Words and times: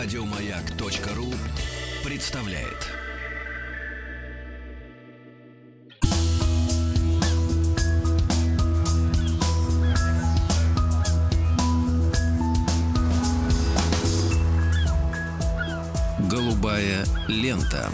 Радиомаяк.ру 0.00 1.34
представляет. 2.04 2.86
Голубая 16.30 17.04
лента. 17.26 17.90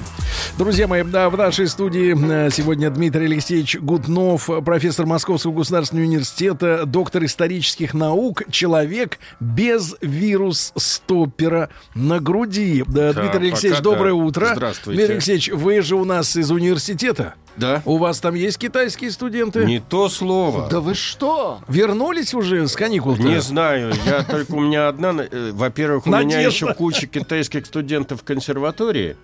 Друзья 0.57 0.87
мои, 0.87 1.03
да, 1.03 1.31
в 1.31 1.37
нашей 1.37 1.67
студии 1.67 2.15
э, 2.15 2.49
сегодня 2.49 2.89
Дмитрий 2.89 3.25
Алексеевич 3.25 3.77
Гутнов, 3.81 4.49
профессор 4.65 5.05
Московского 5.05 5.53
государственного 5.53 6.07
университета, 6.07 6.87
доктор 6.87 7.25
исторических 7.25 7.93
наук, 7.93 8.45
человек 8.53 9.19
без 9.41 9.97
вирус-стоппера 10.01 11.71
на 11.97 12.21
груди. 12.21 12.85
Да, 12.87 13.13
Да, 13.13 13.23
Дмитрий 13.23 13.49
Алексеевич, 13.49 13.79
пока 13.79 13.91
доброе 13.91 14.15
да. 14.15 14.15
утро. 14.15 14.51
Здравствуйте. 14.55 14.97
Дмитрий 14.97 15.15
Алексеевич, 15.15 15.51
вы 15.51 15.83
же 15.83 15.97
у 15.97 16.05
нас 16.05 16.37
из 16.37 16.53
университета. 16.53 17.35
Да? 17.57 17.83
У 17.85 17.99
вас 17.99 18.21
там 18.21 18.37
есть 18.37 18.59
китайские 18.59 19.11
студенты? 19.11 19.65
Не 19.65 19.81
то 19.81 20.09
слово. 20.09 20.69
Да 20.71 20.79
вы 20.79 20.95
что? 20.95 21.59
Вернулись 21.67 22.33
уже 22.33 22.69
с 22.69 22.77
каникул 22.77 23.17
Не 23.17 23.41
знаю, 23.41 23.93
я 24.07 24.23
только 24.23 24.53
у 24.53 24.61
меня 24.61 24.87
одна, 24.87 25.15
э, 25.19 25.51
во-первых, 25.53 26.07
у 26.07 26.11
меня 26.11 26.41
еще 26.41 26.73
куча 26.75 27.09
китайских 27.09 27.67
студентов 27.67 28.21
в 28.21 28.25
консерватории. 28.25 29.17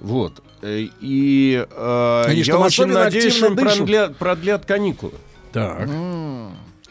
Вот. 0.00 0.42
Э, 0.62 0.86
И 1.00 1.64
э, 1.70 2.24
Они 2.26 2.38
я 2.38 2.44
что, 2.44 2.58
очень 2.58 2.86
надеюсь, 2.86 3.34
что 3.34 3.46
им 3.46 3.56
продлят, 3.56 4.16
продлят 4.16 4.64
каникулы. 4.66 5.14
Так. 5.52 5.88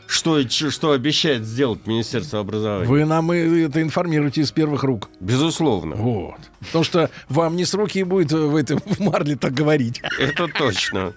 Что, 0.08 0.44
ч- 0.44 0.70
что 0.70 0.92
обещает 0.92 1.44
сделать 1.44 1.88
Министерство 1.88 2.40
образования? 2.40 2.88
Вы 2.88 3.04
нам 3.06 3.32
это 3.32 3.82
информируете 3.82 4.42
из 4.42 4.52
первых 4.52 4.84
рук. 4.84 5.10
Безусловно. 5.20 5.96
Вот. 5.96 6.36
Потому 6.60 6.84
что 6.84 7.10
вам 7.30 7.56
не 7.56 7.66
с 7.66 7.74
руки 7.74 8.04
будет 8.04 8.32
в, 8.32 8.56
этом, 8.56 8.80
в 8.86 9.00
марле 9.00 9.36
так 9.36 9.54
говорить. 9.54 10.02
Это 10.20 10.48
точно. 10.48 11.14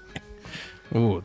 Вот. 0.91 1.25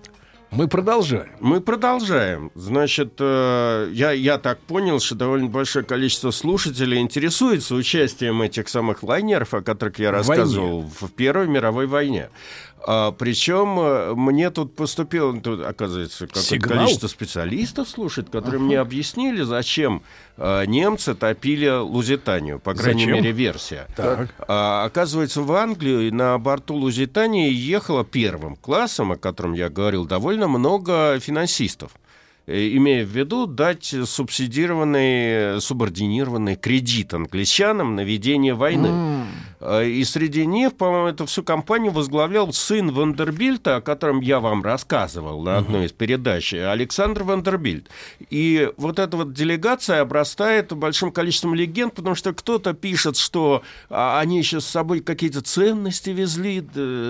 Мы 0.52 0.68
продолжаем. 0.68 1.30
Мы 1.40 1.62
продолжаем. 1.62 2.52
Значит, 2.56 3.14
э, 3.20 3.90
я, 3.94 4.12
я 4.12 4.38
так 4.38 4.60
понял, 4.60 5.00
что 5.00 5.16
довольно 5.16 5.48
большое 5.48 5.86
количество 5.86 6.32
слушателей 6.32 7.00
интересуется 7.00 7.74
участием 7.74 8.42
этих 8.42 8.68
самых 8.68 9.02
лайнеров, 9.02 9.54
о 9.54 9.62
которых 9.62 9.98
я 10.00 10.10
В 10.10 10.16
рассказывал 10.16 10.82
в 10.82 11.10
Первой 11.14 11.48
мировой 11.48 11.88
войне. 11.88 12.30
А, 12.86 13.12
причем 13.12 13.80
э, 13.80 14.14
мне 14.16 14.50
тут 14.50 14.76
поступило, 14.76 15.40
тут, 15.40 15.64
оказывается, 15.64 16.28
какое-то 16.28 16.60
количество 16.60 17.08
специалистов 17.08 17.88
слушает, 17.88 18.30
которые 18.30 18.60
мне 18.60 18.80
объяснили, 18.80 19.44
зачем 19.44 20.02
э, 20.38 20.66
немцы 20.66 21.14
топили 21.14 21.70
Лузитанию, 21.70 22.60
по 22.60 22.74
крайней 22.74 23.06
Зачем? 23.06 23.16
мере, 23.18 23.32
версия. 23.32 23.88
Так. 23.96 24.34
А, 24.48 24.86
оказывается, 24.86 25.42
в 25.42 25.52
Англию 25.52 26.14
на 26.14 26.38
борту 26.40 26.76
Лузитании 26.76 27.52
ехало 27.52 28.04
первым 28.04 28.56
классом, 28.56 29.12
о 29.12 29.18
котором 29.18 29.54
я 29.54 29.70
говорил, 29.70 30.06
довольно 30.06 30.48
много 30.48 31.20
финансистов. 31.20 31.92
Э, 32.52 32.68
Имея 32.76 33.06
в 33.06 33.10
виду 33.10 33.48
дать 33.48 33.94
субсидированный, 34.06 35.62
субординированный 35.62 36.56
кредит 36.56 37.14
англичанам 37.14 37.96
на 37.96 38.02
ведение 38.02 38.54
войны. 38.54 39.26
Э, 39.60 39.88
И 39.88 40.04
среди 40.04 40.46
них, 40.46 40.74
по-моему, 40.76 41.08
эту 41.08 41.26
всю 41.26 41.44
компанию 41.44 41.92
возглавлял 41.92 42.52
сын 42.52 42.92
Вандербильта, 42.92 43.78
о 43.78 43.82
котором 43.82 44.20
я 44.22 44.40
вам 44.40 44.64
рассказывал 44.64 45.42
на 45.44 45.58
одной 45.58 45.86
из 45.86 45.92
передач, 45.92 46.54
Александр 46.54 47.24
Вандербильт. 47.24 47.88
И 48.30 48.70
вот 48.78 49.00
эта 49.00 49.16
вот 49.18 49.34
делегация 49.34 50.02
обрастает 50.02 50.74
большим 50.74 51.12
количеством 51.12 51.56
легенд, 51.56 51.94
потому 51.94 52.16
что 52.16 52.34
кто-то 52.34 52.74
пишет, 52.74 53.18
что 53.18 53.62
а, 53.90 54.20
они 54.20 54.38
еще 54.40 54.60
с 54.60 54.66
собой 54.66 55.00
какие-то 55.00 55.42
ценности 55.42 56.10
везли, 56.10 56.64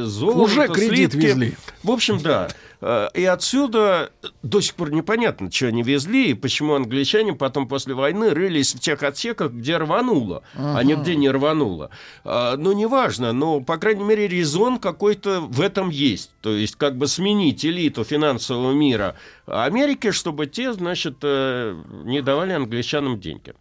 золото, 0.03 0.40
Уже 0.40 0.68
кредит 0.68 1.13
слитки. 1.13 1.25
везли. 1.28 1.53
В 1.84 1.91
общем, 1.91 2.19
да. 2.19 2.50
Э, 2.81 3.09
И 3.14 3.24
отсюда 3.25 4.12
до 4.44 4.59
сих 4.62 4.75
пор 4.75 4.92
непонятно, 4.92 5.52
что 5.52 5.68
они 5.68 5.84
везли, 5.84 6.31
и 6.31 6.34
почему 6.34 6.74
англичане 6.74 7.34
потом 7.34 7.68
после 7.68 7.94
войны 7.94 8.31
рылись 8.31 8.74
в 8.75 8.80
тех 8.80 9.03
отсеках, 9.03 9.52
где 9.52 9.78
рвануло, 9.78 10.44
а 10.56 10.84
нигде 10.84 11.16
не 11.16 11.30
рвануло. 11.30 11.90
А, 12.24 12.58
Ну, 12.58 12.72
неважно, 12.74 13.34
но, 13.34 13.62
по 13.62 13.78
крайней 13.78 14.03
мере, 14.03 14.28
резон 14.28 14.80
какой-то 14.80 15.42
в 15.42 15.62
этом 15.62 15.90
есть. 15.90 16.31
То 16.42 16.52
есть, 16.56 16.75
как 16.75 16.97
бы 16.97 17.08
сменить 17.08 17.66
элиту 17.66 18.03
финансового 18.03 18.72
мира 18.72 19.16
Америки, 19.46 20.12
чтобы 20.12 20.48
те, 20.48 20.74
значит, 20.74 21.18
э, 21.22 21.75
не 22.06 22.22
давали 22.22 22.53
англичанам 22.53 23.19
деньги. 23.19 23.53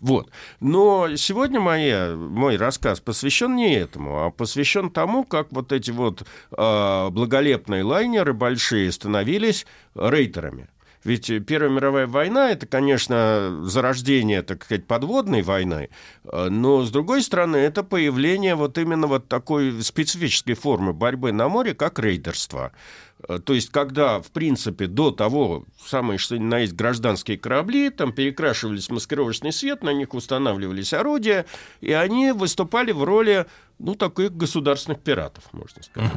Вот. 0.00 0.30
Но 0.60 1.14
сегодня 1.16 1.60
моя, 1.60 2.14
мой 2.16 2.56
рассказ 2.56 3.00
посвящен 3.00 3.54
не 3.54 3.74
этому, 3.74 4.24
а 4.24 4.30
посвящен 4.30 4.90
тому, 4.90 5.24
как 5.24 5.52
вот 5.52 5.72
эти 5.72 5.90
вот 5.90 6.22
э, 6.56 7.08
благолепные 7.10 7.84
лайнеры 7.84 8.32
большие 8.32 8.90
становились 8.92 9.66
рейтерами. 9.94 10.68
Ведь 11.02 11.30
Первая 11.46 11.70
мировая 11.70 12.06
война 12.06 12.50
это, 12.50 12.66
конечно, 12.66 13.60
зарождение, 13.62 14.42
так 14.42 14.64
сказать, 14.64 14.86
подводной 14.86 15.42
войны, 15.42 15.88
э, 16.24 16.48
но 16.50 16.82
с 16.82 16.90
другой 16.90 17.22
стороны, 17.22 17.56
это 17.56 17.82
появление 17.82 18.54
вот 18.54 18.76
именно 18.78 19.06
вот 19.06 19.28
такой 19.28 19.82
специфической 19.82 20.54
формы 20.54 20.92
борьбы 20.92 21.32
на 21.32 21.48
море, 21.48 21.74
как 21.74 21.98
рейдерство. 21.98 22.72
Э, 23.28 23.38
То 23.38 23.54
есть, 23.54 23.70
когда, 23.70 24.20
в 24.20 24.30
принципе, 24.30 24.86
до 24.86 25.10
того, 25.10 25.64
самые 25.84 26.18
что 26.18 26.36
ни 26.38 26.44
на 26.44 26.58
есть 26.58 26.74
гражданские 26.74 27.38
корабли, 27.38 27.90
там 27.90 28.12
перекрашивались 28.12 28.90
маскировочный 28.90 29.52
свет, 29.52 29.82
на 29.82 29.92
них 29.92 30.14
устанавливались 30.14 30.92
орудия, 30.92 31.46
и 31.80 31.92
они 31.92 32.32
выступали 32.32 32.92
в 32.92 33.04
роли, 33.04 33.46
ну, 33.78 33.94
таких 33.94 34.32
государственных 34.32 35.00
пиратов, 35.00 35.44
можно 35.52 35.82
сказать. 35.82 36.10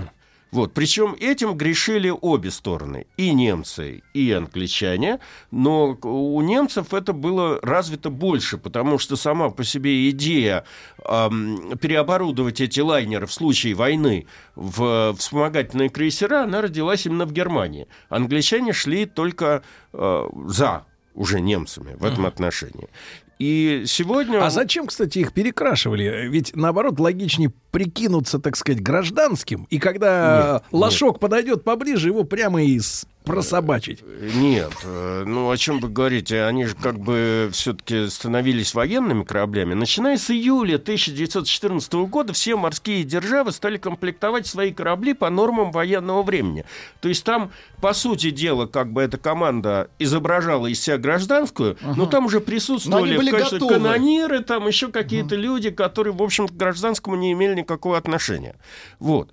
Вот. 0.53 0.71
Причем 0.75 1.15
этим 1.19 1.57
грешили 1.57 2.13
обе 2.21 2.51
стороны, 2.51 3.07
и 3.17 3.33
немцы, 3.33 4.03
и 4.13 4.31
англичане, 4.31 5.19
но 5.49 5.97
у 6.03 6.39
немцев 6.43 6.93
это 6.93 7.11
было 7.11 7.59
развито 7.63 8.11
больше, 8.11 8.59
потому 8.59 8.99
что 8.99 9.15
сама 9.15 9.49
по 9.49 9.63
себе 9.63 10.11
идея 10.11 10.63
ам, 11.03 11.75
переоборудовать 11.81 12.61
эти 12.61 12.81
лайнеры 12.81 13.25
в 13.25 13.33
случае 13.33 13.73
войны 13.73 14.27
в 14.53 15.15
вспомогательные 15.17 15.89
крейсера, 15.89 16.43
она 16.43 16.61
родилась 16.61 17.07
именно 17.07 17.25
в 17.25 17.33
Германии. 17.33 17.87
Англичане 18.09 18.73
шли 18.73 19.07
только 19.07 19.63
э, 19.91 20.29
за 20.45 20.85
уже 21.15 21.41
немцами 21.41 21.95
в 21.95 22.05
этом 22.05 22.25
отношении. 22.27 22.89
И 23.39 23.83
сегодня... 23.87 24.45
А 24.45 24.49
зачем, 24.49 24.87
кстати, 24.87 25.19
их 25.19 25.33
перекрашивали? 25.33 26.27
Ведь, 26.29 26.55
наоборот, 26.55 26.99
логичнее 26.99 27.51
прикинуться, 27.71 28.39
так 28.39 28.55
сказать, 28.55 28.81
гражданским. 28.81 29.67
И 29.69 29.79
когда 29.79 30.61
Нет, 30.63 30.63
лошок 30.71 31.19
подойдет 31.19 31.63
поближе, 31.63 32.09
его 32.09 32.23
прямо 32.23 32.63
и 32.63 32.79
с- 32.79 33.05
прособачить. 33.23 34.03
Нет, 34.35 34.71
э, 34.83 35.23
ну 35.25 35.49
о 35.49 35.57
чем 35.57 35.79
вы 35.79 35.89
говорите? 35.89 36.43
Они 36.43 36.65
же 36.65 36.75
как 36.75 36.99
бы 36.99 37.49
все-таки 37.51 38.07
становились 38.07 38.73
военными 38.73 39.23
кораблями. 39.23 39.73
Начиная 39.73 40.17
с 40.17 40.29
июля 40.29 40.75
1914 40.75 41.93
года 41.93 42.33
все 42.33 42.55
морские 42.55 43.03
державы 43.03 43.51
стали 43.51 43.77
комплектовать 43.77 44.47
свои 44.47 44.71
корабли 44.71 45.13
по 45.13 45.29
нормам 45.29 45.71
военного 45.71 46.23
времени. 46.23 46.65
То 47.01 47.09
есть 47.09 47.23
там, 47.23 47.51
по 47.81 47.93
сути 47.93 48.29
дела, 48.29 48.65
как 48.65 48.91
бы 48.91 49.01
эта 49.01 49.17
команда 49.17 49.89
изображала 49.99 50.67
из 50.67 50.81
себя 50.81 50.97
гражданскую, 50.97 51.77
но 51.81 52.05
там 52.05 52.25
уже 52.25 52.39
присутствовали 52.39 53.17
в 53.17 53.31
качестве 53.31 53.59
готовы. 53.59 53.73
канониры, 53.73 54.39
там 54.41 54.67
еще 54.67 54.89
какие-то 54.89 55.35
люди, 55.35 55.69
которые, 55.69 56.13
в 56.13 56.21
общем, 56.21 56.47
к 56.47 56.51
гражданскому 56.51 57.15
не 57.15 57.31
имели 57.33 57.55
никакого 57.55 57.97
отношения. 57.97 58.55
Вот. 58.99 59.31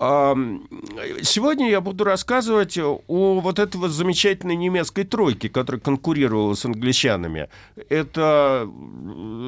А, 0.00 0.36
Сегодня 1.22 1.70
я 1.70 1.80
буду 1.80 2.04
рассказывать 2.04 2.78
о 2.78 3.27
вот 3.40 3.58
этой 3.58 3.76
вот 3.76 3.90
замечательной 3.90 4.56
немецкой 4.56 5.04
тройке, 5.04 5.48
которая 5.48 5.80
конкурировала 5.80 6.54
с 6.54 6.64
англичанами. 6.64 7.48
Это 7.88 8.68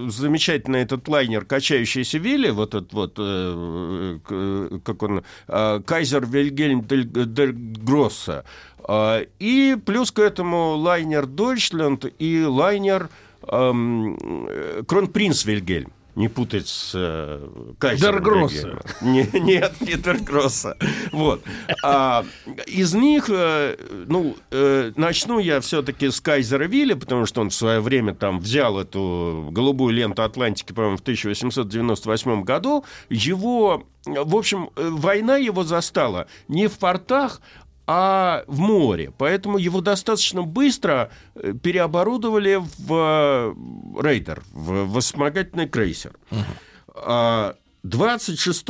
замечательный 0.08 0.80
этот 0.80 1.08
лайнер 1.08 1.44
«Качающийся 1.44 2.18
Вилли», 2.18 2.50
вот 2.50 2.74
этот 2.74 2.92
вот, 2.92 3.14
э, 3.18 4.78
как 4.84 5.02
он, 5.02 5.24
э, 5.48 5.80
Кайзер 5.84 6.26
Вильгельм 6.26 6.84
дель, 6.84 7.06
дель 7.06 7.52
Гросса. 7.52 8.44
А, 8.82 9.22
И 9.38 9.76
плюс 9.84 10.10
к 10.10 10.18
этому 10.18 10.76
лайнер 10.76 11.26
«Дойчленд» 11.26 12.06
и 12.18 12.44
лайнер 12.44 13.08
эм, 13.46 14.16
э, 14.48 14.82
«Кронпринц 14.86 15.44
Вильгельм». 15.44 15.92
Не 16.20 16.28
путать 16.28 16.68
с 16.68 16.92
э, 16.94 17.48
Кайзером 17.78 18.16
Дергросса. 18.16 18.82
Не- 19.00 19.26
нет, 19.40 19.72
не 19.80 19.94
Дергросса. 19.94 20.76
Вот. 21.12 21.42
А, 21.82 22.26
из 22.66 22.92
них, 22.92 23.30
э, 23.30 23.76
ну, 24.06 24.36
э, 24.50 24.92
начну 24.96 25.38
я 25.38 25.62
все-таки 25.62 26.10
с 26.10 26.20
Кайзера 26.20 26.64
Вилли, 26.64 26.92
потому 26.92 27.24
что 27.24 27.40
он 27.40 27.48
в 27.48 27.54
свое 27.54 27.80
время 27.80 28.14
там 28.14 28.38
взял 28.38 28.78
эту 28.78 29.48
голубую 29.50 29.94
ленту 29.94 30.22
Атлантики, 30.22 30.74
по-моему, 30.74 30.98
в 30.98 31.00
1898 31.00 32.42
году. 32.42 32.84
Его, 33.08 33.86
в 34.04 34.36
общем, 34.36 34.68
война 34.76 35.38
его 35.38 35.64
застала 35.64 36.26
не 36.48 36.66
в 36.66 36.78
портах, 36.78 37.40
а 37.86 38.44
в 38.46 38.58
море. 38.60 39.12
Поэтому 39.18 39.58
его 39.58 39.80
достаточно 39.80 40.42
быстро 40.42 41.10
э, 41.34 41.54
переоборудовали 41.60 42.60
в 42.78 42.92
э, 42.92 43.54
рейдер, 44.02 44.42
в 44.52 45.00
вспомогательный 45.00 45.68
крейсер. 45.68 46.12
Uh-huh. 46.30 47.56
26 47.82 48.66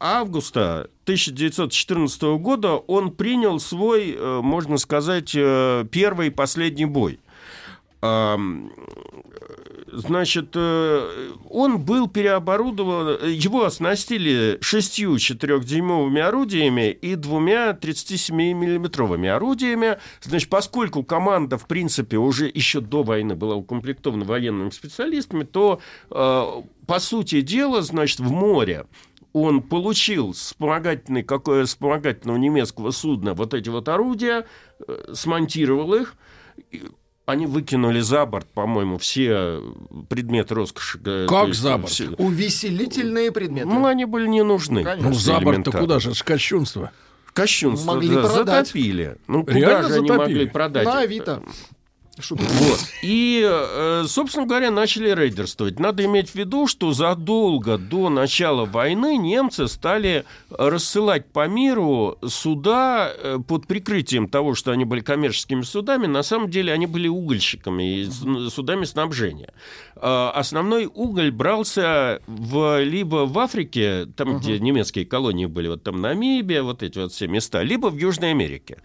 августа 0.00 0.88
1914 1.04 2.22
года 2.38 2.76
он 2.76 3.10
принял 3.10 3.60
свой, 3.60 4.12
э, 4.12 4.40
можно 4.42 4.78
сказать, 4.78 5.32
первый 5.32 6.28
и 6.28 6.30
последний 6.30 6.86
бой 6.86 7.20
значит, 9.96 10.50
э, 10.54 11.30
он 11.48 11.78
был 11.78 12.08
переоборудован, 12.08 13.28
его 13.28 13.64
оснастили 13.64 14.58
шестью 14.60 15.18
четырехдюймовыми 15.18 16.20
орудиями 16.20 16.90
и 16.90 17.14
двумя 17.14 17.70
37-миллиметровыми 17.70 19.28
орудиями. 19.28 19.98
Значит, 20.20 20.50
поскольку 20.50 21.02
команда, 21.02 21.58
в 21.58 21.66
принципе, 21.66 22.16
уже 22.16 22.50
еще 22.52 22.80
до 22.80 23.02
войны 23.02 23.34
была 23.34 23.54
укомплектована 23.56 24.24
военными 24.24 24.70
специалистами, 24.70 25.44
то, 25.44 25.80
э, 26.10 26.62
по 26.86 26.98
сути 26.98 27.40
дела, 27.40 27.82
значит, 27.82 28.20
в 28.20 28.30
море 28.30 28.86
он 29.32 29.62
получил 29.62 30.32
вспомогательный, 30.32 31.24
какое 31.24 31.66
вспомогательного 31.66 32.36
немецкого 32.36 32.92
судна 32.92 33.34
вот 33.34 33.52
эти 33.52 33.68
вот 33.68 33.88
орудия, 33.88 34.46
э, 34.86 35.12
смонтировал 35.12 35.94
их, 35.94 36.14
они 37.26 37.46
выкинули 37.46 38.00
за 38.00 38.26
борт, 38.26 38.46
по-моему, 38.52 38.98
все 38.98 39.60
предметы 40.08 40.54
роскоши. 40.54 40.98
Как 41.28 41.48
есть, 41.48 41.60
за 41.60 41.78
борт? 41.78 41.90
Все... 41.90 42.08
Увеселительные 42.18 43.32
предметы. 43.32 43.66
Ну, 43.66 43.86
они 43.86 44.04
были 44.04 44.28
не 44.28 44.42
нужны. 44.42 44.86
Ну, 44.98 45.12
за 45.14 45.40
борт-то 45.40 45.72
куда 45.72 46.00
же? 46.00 46.10
Это 46.10 46.24
кощунство. 46.24 46.90
Кощунство, 47.32 47.94
могли 47.94 48.14
да, 48.14 48.22
продать. 48.22 48.66
затопили. 48.66 49.16
Ну, 49.26 49.44
куда 49.44 49.58
Реально 49.58 49.82
же 49.82 49.94
затопили? 49.94 50.12
они 50.12 50.18
могли 50.18 50.46
продать? 50.46 50.84
На 50.84 51.00
Авито. 51.00 51.42
Вот. 52.18 52.80
И, 53.02 53.42
э, 53.44 54.04
собственно 54.06 54.46
говоря, 54.46 54.70
начали 54.70 55.10
рейдерствовать. 55.10 55.80
Надо 55.80 56.04
иметь 56.04 56.30
в 56.30 56.34
виду, 56.34 56.66
что 56.66 56.92
задолго 56.92 57.76
до 57.76 58.08
начала 58.08 58.64
войны 58.64 59.16
немцы 59.16 59.66
стали 59.68 60.24
рассылать 60.50 61.26
по 61.26 61.48
миру 61.48 62.18
суда 62.26 63.12
э, 63.12 63.38
под 63.46 63.66
прикрытием 63.66 64.28
того, 64.28 64.54
что 64.54 64.70
они 64.70 64.84
были 64.84 65.00
коммерческими 65.00 65.62
судами. 65.62 66.06
На 66.06 66.22
самом 66.22 66.50
деле 66.50 66.72
они 66.72 66.86
были 66.86 67.08
угольщиками 67.08 68.00
и 68.00 68.10
судами 68.50 68.84
снабжения. 68.84 69.52
А 69.96 70.30
основной 70.30 70.86
уголь 70.92 71.30
брался 71.30 72.20
в, 72.26 72.82
либо 72.82 73.26
в 73.26 73.38
Африке, 73.38 74.06
там, 74.16 74.36
uh-huh. 74.36 74.38
где 74.40 74.58
немецкие 74.58 75.06
колонии 75.06 75.46
были, 75.46 75.68
вот 75.68 75.82
там 75.82 76.00
Намибия, 76.00 76.62
вот 76.62 76.82
эти 76.82 76.98
вот 76.98 77.12
все 77.12 77.26
места, 77.26 77.62
либо 77.62 77.88
в 77.88 77.96
Южной 77.96 78.30
Америке. 78.30 78.78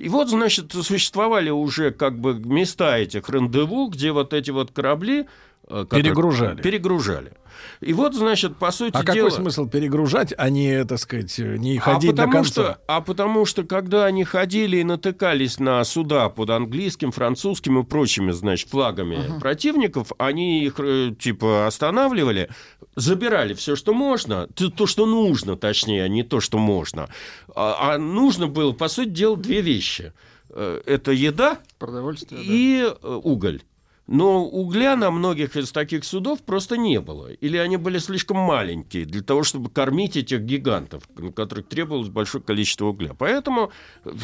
И 0.00 0.08
вот, 0.08 0.28
значит, 0.28 0.72
существовали 0.72 1.50
уже 1.50 1.90
как 1.90 2.18
бы 2.18 2.34
места 2.34 2.98
этих 2.98 3.28
рандеву, 3.28 3.88
где 3.88 4.12
вот 4.12 4.32
эти 4.32 4.50
вот 4.50 4.70
корабли 4.70 5.26
Э, 5.70 5.86
перегружали. 5.88 6.60
Перегружали. 6.60 7.32
И 7.80 7.94
вот, 7.94 8.14
значит, 8.14 8.56
по 8.56 8.70
сути 8.70 8.94
а 8.94 9.02
дела... 9.02 9.28
какой 9.28 9.30
смысл 9.32 9.66
перегружать, 9.66 10.34
а 10.36 10.50
не, 10.50 10.84
так 10.84 10.98
сказать, 10.98 11.38
не 11.38 11.78
а 11.78 11.80
ходить 11.80 12.12
а 12.12 12.14
до 12.14 12.26
конца? 12.26 12.50
Что, 12.50 12.78
а 12.86 13.00
потому 13.00 13.46
что, 13.46 13.64
когда 13.64 14.04
они 14.04 14.24
ходили 14.24 14.78
и 14.78 14.84
натыкались 14.84 15.58
на 15.58 15.82
суда 15.84 16.28
под 16.28 16.50
английским, 16.50 17.10
французским 17.10 17.78
и 17.78 17.84
прочими, 17.84 18.32
значит, 18.32 18.68
флагами 18.68 19.16
uh-huh. 19.16 19.40
противников, 19.40 20.12
они 20.18 20.64
их, 20.64 20.74
э, 20.78 21.14
типа, 21.18 21.66
останавливали, 21.66 22.50
забирали 22.96 23.54
все, 23.54 23.76
что 23.76 23.94
можно, 23.94 24.46
то, 24.46 24.86
что 24.86 25.06
нужно, 25.06 25.56
точнее, 25.56 26.04
а 26.04 26.08
не 26.08 26.22
то, 26.22 26.40
что 26.40 26.58
можно. 26.58 27.08
А, 27.54 27.94
а 27.94 27.98
нужно 27.98 28.46
было, 28.46 28.72
по 28.72 28.88
сути 28.88 29.08
дела, 29.08 29.38
две 29.38 29.62
вещи. 29.62 30.12
Э, 30.50 30.82
это 30.84 31.12
еда 31.12 31.60
и 32.30 32.92
да. 33.02 33.08
уголь. 33.08 33.62
Но 34.10 34.44
угля 34.44 34.96
на 34.96 35.12
многих 35.12 35.56
из 35.56 35.70
таких 35.70 36.04
судов 36.04 36.42
просто 36.42 36.76
не 36.76 37.00
было. 37.00 37.32
Или 37.32 37.56
они 37.56 37.76
были 37.76 37.98
слишком 37.98 38.38
маленькие 38.38 39.04
для 39.04 39.22
того, 39.22 39.44
чтобы 39.44 39.70
кормить 39.70 40.16
этих 40.16 40.40
гигантов, 40.40 41.04
на 41.16 41.30
которых 41.30 41.68
требовалось 41.68 42.08
большое 42.08 42.42
количество 42.42 42.86
угля. 42.86 43.14
Поэтому, 43.16 43.70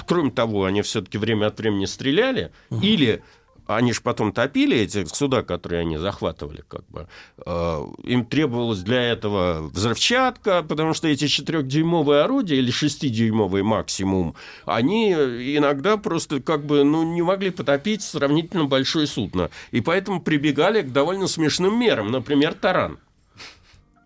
кроме 0.08 0.32
того, 0.32 0.64
они 0.64 0.82
все-таки 0.82 1.18
время 1.18 1.46
от 1.46 1.60
времени 1.60 1.84
стреляли 1.84 2.50
угу. 2.68 2.80
или 2.80 3.22
они 3.66 3.92
же 3.92 4.00
потом 4.00 4.32
топили 4.32 4.76
эти 4.76 5.04
суда, 5.04 5.42
которые 5.42 5.80
они 5.80 5.98
захватывали, 5.98 6.62
как 6.66 6.86
бы. 6.88 7.08
Э, 7.44 7.84
им 8.04 8.24
требовалось 8.24 8.80
для 8.80 9.02
этого 9.02 9.68
взрывчатка, 9.68 10.62
потому 10.62 10.94
что 10.94 11.08
эти 11.08 11.26
четырехдюймовые 11.26 12.22
орудия 12.22 12.56
или 12.56 12.70
шестидюймовые 12.70 13.64
максимум, 13.64 14.34
они 14.64 15.12
иногда 15.12 15.96
просто 15.96 16.40
как 16.40 16.64
бы 16.64 16.84
ну, 16.84 17.02
не 17.02 17.22
могли 17.22 17.50
потопить 17.50 18.02
сравнительно 18.02 18.64
большое 18.64 19.06
судно. 19.06 19.50
И 19.70 19.80
поэтому 19.80 20.20
прибегали 20.20 20.82
к 20.82 20.92
довольно 20.92 21.26
смешным 21.26 21.78
мерам, 21.78 22.10
например, 22.10 22.54
таран. 22.54 22.98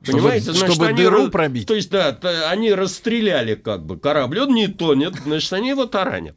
Понимаете, 0.05 0.55
чтобы, 0.55 0.75
значит, 0.75 0.83
они 0.83 1.03
дыру 1.03 1.29
пробить. 1.29 1.69
То 1.69 1.75
есть, 1.75 1.91
да, 1.91 2.17
они 2.49 2.73
расстреляли 2.73 3.55
как 3.55 3.85
бы 3.85 3.99
корабль, 3.99 4.41
он 4.41 4.55
не 4.55 4.69
тонет, 4.69 5.15
значит, 5.25 5.53
они 5.53 5.71
его 5.71 5.85
таранят. 5.85 6.37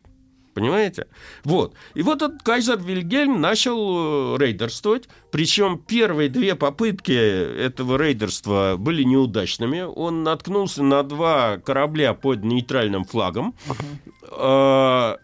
Понимаете? 0.54 1.08
Вот. 1.44 1.74
И 1.96 2.04
вот 2.04 2.22
этот 2.22 2.44
кайзер 2.44 2.80
Вильгельм 2.80 3.42
начал 3.42 4.36
э, 4.36 4.38
рейдерствовать. 4.38 5.10
Причем 5.32 5.80
первые 5.80 6.30
две 6.30 6.54
попытки 6.54 7.12
этого 7.12 7.98
рейдерства 7.98 8.76
были 8.78 9.04
неудачными. 9.04 9.82
Он 9.82 10.24
наткнулся 10.24 10.84
на 10.84 11.02
два 11.02 11.58
корабля 11.58 12.14
под 12.14 12.44
нейтральным 12.44 13.04
флагом. 13.04 13.56
Uh-huh. 13.68 15.18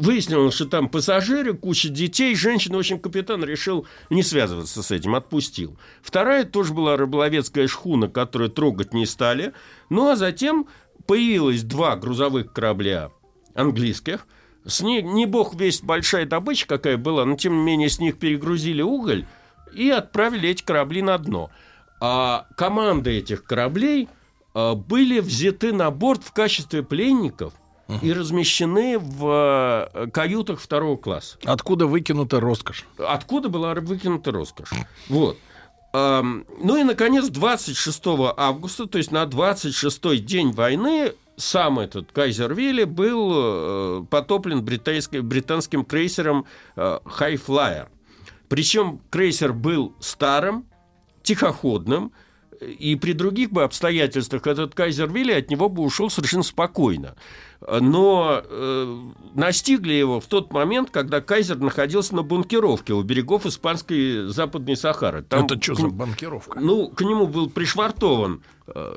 Выяснилось, 0.00 0.54
что 0.54 0.66
там 0.66 0.88
пассажиры, 0.88 1.54
куча 1.54 1.88
детей, 1.88 2.34
женщины. 2.36 2.76
В 2.76 2.80
общем, 2.80 3.00
капитан 3.00 3.44
решил 3.44 3.86
не 4.08 4.22
связываться 4.22 4.82
с 4.82 4.90
этим, 4.92 5.16
отпустил. 5.16 5.76
Вторая 6.00 6.44
тоже 6.44 6.72
была 6.72 6.96
рыболовецкая 6.96 7.66
шхуна, 7.66 8.08
которую 8.08 8.50
трогать 8.50 8.94
не 8.94 9.06
стали. 9.06 9.52
Ну, 9.90 10.10
а 10.10 10.16
затем 10.16 10.68
появилось 11.06 11.62
два 11.62 11.96
грузовых 11.96 12.52
корабля 12.52 13.10
английских– 13.54 14.28
с 14.66 14.80
них, 14.80 15.04
не 15.04 15.26
бог 15.26 15.54
весь 15.54 15.80
большая 15.80 16.26
добыча 16.26 16.66
какая 16.66 16.96
была, 16.96 17.24
но 17.24 17.36
тем 17.36 17.56
не 17.58 17.62
менее 17.62 17.88
с 17.88 17.98
них 17.98 18.18
перегрузили 18.18 18.82
уголь 18.82 19.26
и 19.72 19.90
отправили 19.90 20.48
эти 20.48 20.62
корабли 20.62 21.02
на 21.02 21.16
дно. 21.18 21.50
А 22.00 22.46
команды 22.56 23.16
этих 23.16 23.44
кораблей 23.44 24.08
а, 24.54 24.74
были 24.74 25.20
взяты 25.20 25.72
на 25.72 25.90
борт 25.90 26.24
в 26.24 26.32
качестве 26.32 26.82
пленников 26.82 27.54
и 28.02 28.12
размещены 28.12 28.98
в 28.98 29.24
а, 29.24 30.08
каютах 30.12 30.60
второго 30.60 30.96
класса. 30.96 31.38
Откуда 31.44 31.86
выкинута 31.86 32.40
роскошь? 32.40 32.86
Откуда 32.98 33.48
была 33.48 33.74
выкинута 33.74 34.32
роскошь? 34.32 34.70
Вот. 35.08 35.38
Ну 35.92 36.76
и, 36.76 36.84
наконец, 36.84 37.28
26 37.28 38.02
августа, 38.36 38.86
то 38.86 38.98
есть 38.98 39.12
на 39.12 39.22
26-й 39.22 40.18
день 40.18 40.52
войны, 40.52 41.14
сам 41.36 41.78
этот 41.78 42.12
Кайзервилли 42.12 42.84
был 42.84 43.32
э, 43.34 44.04
потоплен 44.10 44.64
британским 44.64 45.84
крейсером 45.84 46.46
э, 46.76 46.98
Хайфлайер. 47.04 47.88
Причем 48.48 49.00
крейсер 49.10 49.52
был 49.52 49.94
старым, 50.00 50.66
тихоходным, 51.22 52.12
и 52.60 52.96
при 52.96 53.12
других 53.12 53.50
бы 53.50 53.64
обстоятельствах 53.64 54.46
этот 54.46 54.74
Кайзер 54.74 55.12
Вилли 55.12 55.32
от 55.32 55.50
него 55.50 55.68
бы 55.68 55.82
ушел 55.82 56.08
совершенно 56.10 56.42
спокойно. 56.42 57.16
Но 57.60 58.42
э, 58.42 58.98
настигли 59.34 59.92
его 59.92 60.20
в 60.20 60.26
тот 60.26 60.52
момент, 60.52 60.90
когда 60.90 61.20
Кайзер 61.20 61.58
находился 61.58 62.14
на 62.14 62.22
бункеровке 62.22 62.92
у 62.92 63.02
берегов 63.02 63.46
испанской 63.46 64.28
Западной 64.28 64.76
Сахары. 64.76 65.22
Там, 65.22 65.44
Это 65.44 65.60
что 65.60 65.74
за 65.74 65.88
банкировка? 65.88 66.60
Ну, 66.60 66.88
к 66.88 67.00
нему 67.02 67.26
был 67.26 67.50
пришвартован 67.50 68.42
э, 68.68 68.96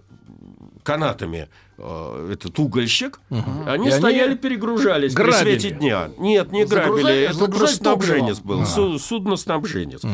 канатами 0.84 1.50
этот 1.80 2.58
угольщик, 2.60 3.20
угу. 3.30 3.44
они 3.66 3.90
и 3.90 3.92
стояли, 3.92 4.32
они 4.32 4.38
перегружались 4.38 5.14
грабили. 5.14 5.34
при 5.34 5.60
свете 5.60 5.72
дня. 5.72 6.10
Нет, 6.18 6.52
не 6.52 6.66
грабили, 6.66 7.24
это 7.24 7.68
снабженец 7.68 8.40
был, 8.40 8.62
а. 8.62 8.98
судноснабженец. 8.98 10.04
Угу. 10.04 10.14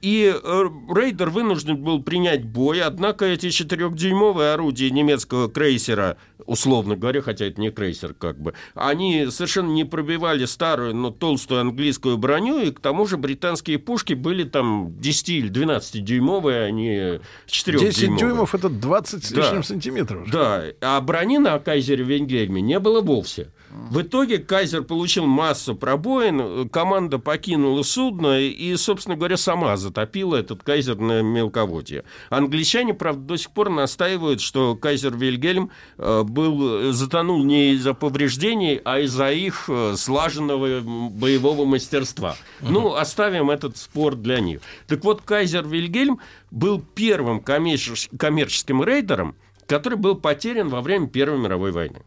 И 0.00 0.34
э, 0.34 0.64
рейдер 0.94 1.30
вынужден 1.30 1.76
был 1.76 2.02
принять 2.02 2.44
бой, 2.44 2.80
однако 2.80 3.26
эти 3.26 3.50
четырехдюймовые 3.50 4.54
орудия 4.54 4.90
немецкого 4.90 5.50
крейсера, 5.50 6.16
условно 6.46 6.96
говоря, 6.96 7.20
хотя 7.20 7.46
это 7.46 7.60
не 7.60 7.70
крейсер 7.70 8.14
как 8.14 8.40
бы, 8.40 8.54
они 8.74 9.26
совершенно 9.30 9.70
не 9.70 9.84
пробивали 9.84 10.46
старую, 10.46 10.94
но 10.94 11.10
толстую 11.10 11.60
английскую 11.60 12.16
броню, 12.16 12.58
и 12.58 12.70
к 12.70 12.80
тому 12.80 13.06
же 13.06 13.16
британские 13.16 13.78
пушки 13.78 14.14
были 14.14 14.44
там 14.44 14.98
10 14.98 15.28
или 15.28 15.48
12 15.48 16.02
дюймовые, 16.02 16.64
а 16.64 16.70
не 16.70 17.20
4 17.46 17.78
10 17.78 18.16
дюймов 18.16 18.54
это 18.54 18.68
20 18.68 19.24
с 19.24 19.30
лишним 19.30 19.56
да. 19.56 19.62
сантиметров. 19.62 20.30
Да, 20.30 20.64
а 20.80 21.01
брони 21.02 21.38
на 21.38 21.58
кайзере 21.58 22.04
Венгельме 22.04 22.60
не 22.62 22.78
было 22.78 23.00
вовсе. 23.00 23.50
В 23.72 24.02
итоге 24.02 24.38
Кайзер 24.38 24.82
получил 24.82 25.26
массу 25.26 25.74
пробоин, 25.74 26.68
команда 26.68 27.18
покинула 27.18 27.82
судно 27.82 28.38
и, 28.38 28.76
собственно 28.76 29.16
говоря, 29.16 29.36
сама 29.36 29.76
затопила 29.76 30.36
этот 30.36 30.62
Кайзер 30.62 30.98
на 30.98 31.22
мелководье. 31.22 32.04
Англичане, 32.28 32.92
правда, 32.92 33.22
до 33.22 33.36
сих 33.38 33.50
пор 33.50 33.70
настаивают, 33.70 34.42
что 34.42 34.76
Кайзер 34.76 35.16
Вильгельм 35.16 35.70
э, 35.96 36.22
был, 36.22 36.92
затонул 36.92 37.44
не 37.44 37.72
из-за 37.72 37.94
повреждений, 37.94 38.80
а 38.84 39.00
из-за 39.00 39.32
их 39.32 39.64
э, 39.68 39.94
слаженного 39.96 40.80
боевого 40.82 41.64
мастерства. 41.64 42.36
Ну, 42.60 42.94
оставим 42.94 43.50
этот 43.50 43.78
спор 43.78 44.16
для 44.16 44.40
них. 44.40 44.60
Так 44.86 45.02
вот, 45.02 45.22
Кайзер 45.22 45.66
Вильгельм 45.66 46.20
был 46.50 46.82
первым 46.94 47.40
коммерческим 47.40 48.84
рейдером, 48.84 49.34
который 49.72 49.96
был 49.96 50.16
потерян 50.16 50.68
во 50.68 50.82
время 50.82 51.06
Первой 51.06 51.38
мировой 51.38 51.72
войны. 51.72 52.02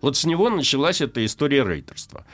Вот 0.00 0.16
с 0.16 0.24
него 0.24 0.50
началась 0.50 1.00
эта 1.00 1.24
история 1.24 1.64
рейдерства. 1.64 2.24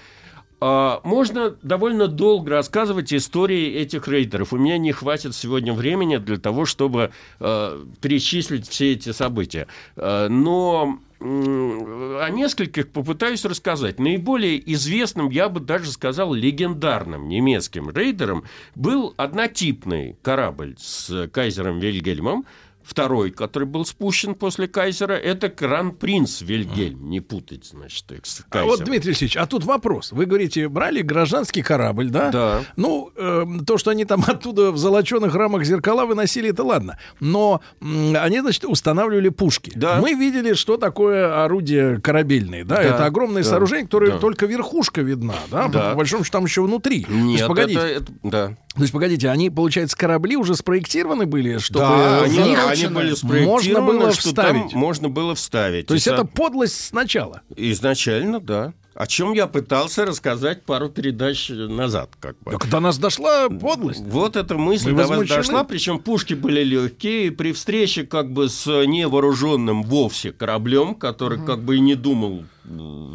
А, 0.59 1.03
можно 1.05 1.51
довольно 1.63 2.09
долго 2.09 2.53
рассказывать 2.53 3.13
истории 3.13 3.75
этих 3.75 4.09
рейдеров. 4.09 4.55
У 4.55 4.57
меня 4.57 4.79
не 4.79 4.93
хватит 4.93 5.35
сегодня 5.35 5.75
времени 5.75 6.17
для 6.17 6.39
того, 6.39 6.65
чтобы 6.65 7.11
э, 7.41 7.85
перечислить 8.01 8.67
все 8.67 8.93
эти 8.93 9.13
события. 9.13 9.67
Э, 9.97 10.29
но 10.29 10.99
о 11.21 12.29
нескольких 12.31 12.91
попытаюсь 12.91 13.45
рассказать. 13.45 13.99
Наиболее 13.99 14.61
известным, 14.75 15.31
я 15.31 15.49
бы 15.49 15.61
даже 15.61 15.91
сказал, 15.91 16.35
легендарным 16.35 17.29
немецким 17.29 17.91
рейдером 17.91 18.45
был 18.75 19.15
однотипный 19.17 20.17
корабль 20.23 20.75
с 20.79 21.29
кайзером 21.29 21.79
Вильгельмом, 21.79 22.45
Второй, 22.85 23.31
который 23.31 23.65
был 23.65 23.87
спущен 23.87 24.35
после 24.35 24.69
Кайзера, 24.69 25.15
это 25.15 25.49
Кран-принц 25.49 26.43
Вильгельм. 26.43 27.09
Не 27.09 27.21
путать, 27.21 27.65
значит, 27.65 28.05
с 28.23 28.45
Кайзером. 28.49 28.51
А 28.53 28.65
вот, 28.65 28.85
Дмитрий 28.85 29.11
Алексеевич, 29.11 29.37
а 29.37 29.47
тут 29.47 29.65
вопрос. 29.65 30.13
Вы 30.13 30.27
говорите, 30.27 30.69
брали 30.69 31.01
гражданский 31.01 31.63
корабль, 31.63 32.11
да? 32.11 32.31
Да. 32.31 32.61
Ну, 32.77 33.11
э, 33.17 33.45
то, 33.67 33.79
что 33.79 33.91
они 33.91 34.05
там 34.05 34.23
оттуда 34.27 34.71
в 34.71 34.77
золоченых 34.77 35.35
рамах 35.35 35.65
зеркала 35.65 36.05
выносили, 36.05 36.51
это 36.51 36.63
ладно. 36.63 36.99
Но 37.21 37.63
э, 37.81 38.17
они, 38.17 38.41
значит, 38.41 38.65
устанавливали 38.65 39.31
пушки. 39.31 39.73
Да. 39.75 40.01
Мы 40.01 40.13
видели, 40.13 40.53
что 40.53 40.77
такое 40.77 41.45
орудие 41.45 42.01
корабельное, 42.01 42.65
да? 42.65 42.77
да. 42.77 42.83
Это 42.83 43.07
огромное 43.07 43.43
да. 43.43 43.49
сооружение, 43.49 43.87
которое 43.87 44.13
да. 44.13 44.19
только 44.19 44.45
верхушка 44.45 45.01
видна, 45.01 45.35
да? 45.51 45.69
да. 45.69 45.81
По, 45.81 45.91
по 45.91 45.97
большому 45.97 46.25
счету 46.25 46.33
там 46.33 46.45
еще 46.45 46.63
внутри. 46.63 47.07
Нет, 47.09 47.39
есть, 47.39 47.47
погодите. 47.47 47.81
Это, 47.81 47.89
это, 47.89 48.13
да. 48.23 48.57
То 48.75 48.83
есть, 48.83 48.93
погодите, 48.93 49.29
они, 49.29 49.51
получается, 49.51 49.97
корабли 49.97 50.37
уже 50.37 50.57
спроектированы 50.57 51.27
были, 51.27 51.59
чтобы 51.59 51.87
да, 51.87 52.23
они, 52.23 52.39
них 52.39 52.59
они 52.67 52.87
были 52.89 53.15
можно 53.45 53.81
было 53.81 54.13
что 54.13 54.29
вставить. 54.29 54.71
Там 54.71 54.81
можно 54.81 55.09
было 55.09 55.35
вставить. 55.35 55.87
То 55.87 55.95
есть 55.95 56.09
это 56.09 56.25
подлость 56.25 56.89
сначала? 56.89 57.43
Изначально, 57.57 58.41
да. 58.41 58.75
О 58.95 59.09
чем 59.09 59.33
я 59.33 59.49
пытался 59.49 60.05
рассказать 60.07 60.63
пару 60.63 60.89
передач 60.89 61.49
назад. 61.51 62.11
Как 62.21 62.39
бы. 62.41 62.53
Так 62.53 62.69
до 62.69 62.79
нас 62.79 62.97
дошла 62.97 63.49
подлость. 63.49 64.01
Вот 64.01 64.37
эта 64.37 64.57
мысль 64.57 64.93
Мы 64.93 65.03
до 65.03 65.09
вас 65.09 65.29
дошла, 65.29 65.65
причем 65.65 65.99
пушки 65.99 66.35
были 66.35 66.63
легкие. 66.63 67.33
При 67.33 67.53
встрече 67.53 68.05
как 68.05 68.33
бы 68.33 68.49
с 68.49 68.67
невооруженным 68.67 69.83
вовсе 69.83 70.31
кораблем, 70.31 70.95
который 70.95 71.39
угу. 71.39 71.47
как 71.47 71.63
бы 71.63 71.77
и 71.77 71.81
не 71.81 71.97
думал 71.97 72.45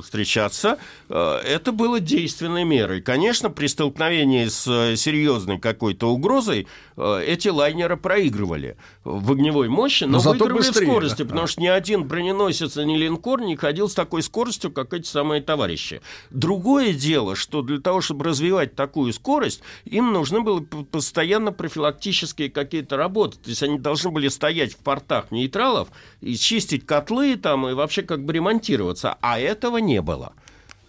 встречаться, 0.02 0.78
э, 1.10 1.36
это 1.46 1.72
было 1.72 2.00
действенной 2.00 2.64
мерой. 2.64 3.02
Конечно, 3.02 3.50
при 3.50 3.68
столкновении 3.68 4.48
с 4.48 4.68
э, 4.68 4.96
серьезной 4.96 5.60
какой-то 5.60 6.12
угрозой 6.12 6.68
э, 6.98 7.24
эти 7.26 7.48
лайнеры 7.48 7.98
проигрывали 7.98 8.78
в 9.04 9.32
огневой 9.32 9.68
мощи, 9.70 10.04
но, 10.04 10.22
но 10.24 10.32
выигрывали 10.32 10.68
быстрее, 10.68 10.86
в 10.86 10.90
скорости, 10.90 11.24
потому 11.24 11.48
что 11.48 11.62
ни 11.62 11.68
один 11.68 12.04
броненосец, 12.04 12.76
ни 12.78 12.96
линкор 12.96 13.42
не 13.42 13.56
ходил 13.56 13.90
с 13.90 13.94
такой 13.94 14.22
скоростью, 14.22 14.72
как 14.72 14.94
эти 14.94 15.08
самые 15.08 15.42
товарищи. 15.42 16.02
Другое 16.30 16.94
дело, 16.94 17.36
что 17.36 17.62
для 17.62 17.80
того, 17.80 18.02
чтобы 18.02 18.26
развивать 18.26 18.76
такую 18.76 19.14
скорость, 19.14 19.62
им 19.86 20.14
нужны 20.14 20.42
были 20.42 20.66
постоянно 20.84 21.52
профилактические 21.52 22.50
какие-то 22.50 22.98
работы. 22.98 23.38
То 23.38 23.50
есть 23.50 23.64
они 23.64 23.80
должны 23.80 24.12
были 24.12 24.28
стоять 24.28 24.74
в 24.74 24.78
портах 24.78 25.32
нейтралов 25.32 25.90
и 26.22 26.36
чистить 26.36 26.86
котлы 26.86 27.36
там, 27.36 27.68
и 27.68 27.74
вообще 27.74 28.04
как 28.04 28.24
бы 28.24 28.34
ремонтироваться. 28.34 29.18
А 29.22 29.39
этого 29.40 29.78
не 29.78 30.02
было. 30.02 30.34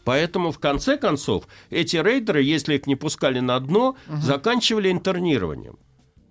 Поэтому, 0.05 0.51
в 0.51 0.59
конце 0.59 0.97
концов, 0.97 1.45
эти 1.69 1.97
рейдеры, 1.97 2.43
если 2.43 2.75
их 2.75 2.87
не 2.87 2.97
пускали 2.97 3.41
на 3.41 3.61
дно, 3.61 3.97
угу. 4.09 4.17
заканчивали 4.21 4.91
интернированием. 4.91 5.79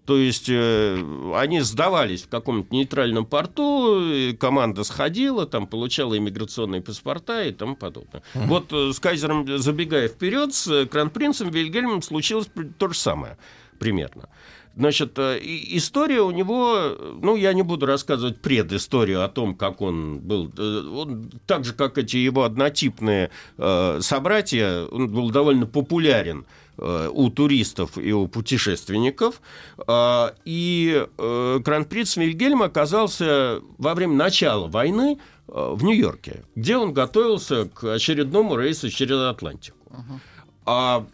То 0.05 0.17
есть 0.17 0.49
э, 0.49 1.33
они 1.35 1.61
сдавались 1.61 2.23
в 2.23 2.29
каком-то 2.29 2.73
нейтральном 2.73 3.27
порту, 3.27 4.33
команда 4.39 4.83
сходила, 4.83 5.45
там 5.45 5.67
получала 5.67 6.17
иммиграционные 6.17 6.81
паспорта 6.81 7.43
и 7.43 7.51
тому 7.51 7.75
подобное. 7.75 8.23
Угу. 8.33 8.43
Вот 8.45 8.73
э, 8.73 8.91
с 8.91 8.99
Кайзером, 8.99 9.59
забегая 9.59 10.07
вперед, 10.07 10.55
с 10.55 10.87
Кронпринцем 10.87 11.51
Вильгельмом 11.51 12.01
случилось 12.01 12.49
то 12.79 12.87
же 12.87 12.95
самое 12.95 13.37
примерно. 13.77 14.29
Значит, 14.75 15.17
э, 15.17 15.39
история 15.41 16.21
у 16.21 16.31
него, 16.31 16.95
ну, 17.21 17.35
я 17.35 17.53
не 17.53 17.63
буду 17.63 17.85
рассказывать 17.85 18.39
предысторию 18.39 19.23
о 19.23 19.27
том, 19.27 19.55
как 19.55 19.81
он 19.81 20.19
был, 20.19 20.51
э, 20.57 20.83
он, 20.87 21.31
так 21.45 21.65
же, 21.65 21.73
как 21.73 21.97
эти 21.97 22.17
его 22.17 22.43
однотипные 22.43 23.29
э, 23.57 23.99
собратья, 24.01 24.85
он 24.85 25.09
был 25.09 25.31
довольно 25.31 25.65
популярен 25.65 26.45
э, 26.77 27.09
у 27.11 27.29
туристов 27.29 27.97
и 27.97 28.13
у 28.13 28.27
путешественников. 28.27 29.41
Э, 29.85 30.29
и 30.45 31.05
э, 31.17 31.59
Кран-принц 31.65 32.15
Вильгельм 32.15 32.61
оказался 32.61 33.61
во 33.77 33.95
время 33.95 34.13
начала 34.13 34.67
войны 34.67 35.19
э, 35.47 35.73
в 35.73 35.83
Нью-Йорке, 35.83 36.45
где 36.55 36.77
он 36.77 36.93
готовился 36.93 37.65
к 37.65 37.95
очередному 37.95 38.55
рейсу 38.55 38.89
через 38.89 39.17
Атлантику. 39.17 39.77
Uh-huh. 39.89 40.19
А 40.65 41.05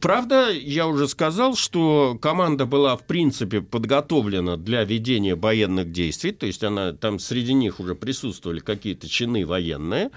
Правда, 0.00 0.50
я 0.50 0.88
уже 0.88 1.06
сказал, 1.06 1.54
что 1.54 2.18
команда 2.20 2.66
была, 2.66 2.96
в 2.96 3.06
принципе, 3.06 3.60
подготовлена 3.60 4.56
для 4.56 4.82
ведения 4.84 5.36
военных 5.36 5.92
действий, 5.92 6.32
то 6.32 6.46
есть 6.46 6.64
она, 6.64 6.92
там 6.92 7.18
среди 7.18 7.54
них 7.54 7.78
уже 7.78 7.94
присутствовали 7.94 8.58
какие-то 8.58 9.08
чины 9.08 9.46
военные. 9.46 10.10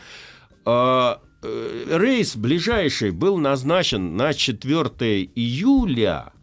А, 0.66 1.22
э, 1.44 1.98
рейс 2.00 2.36
ближайший 2.36 3.12
был 3.12 3.38
назначен 3.38 4.18
на 4.18 4.34
4 4.34 5.30
июля, 5.36 6.34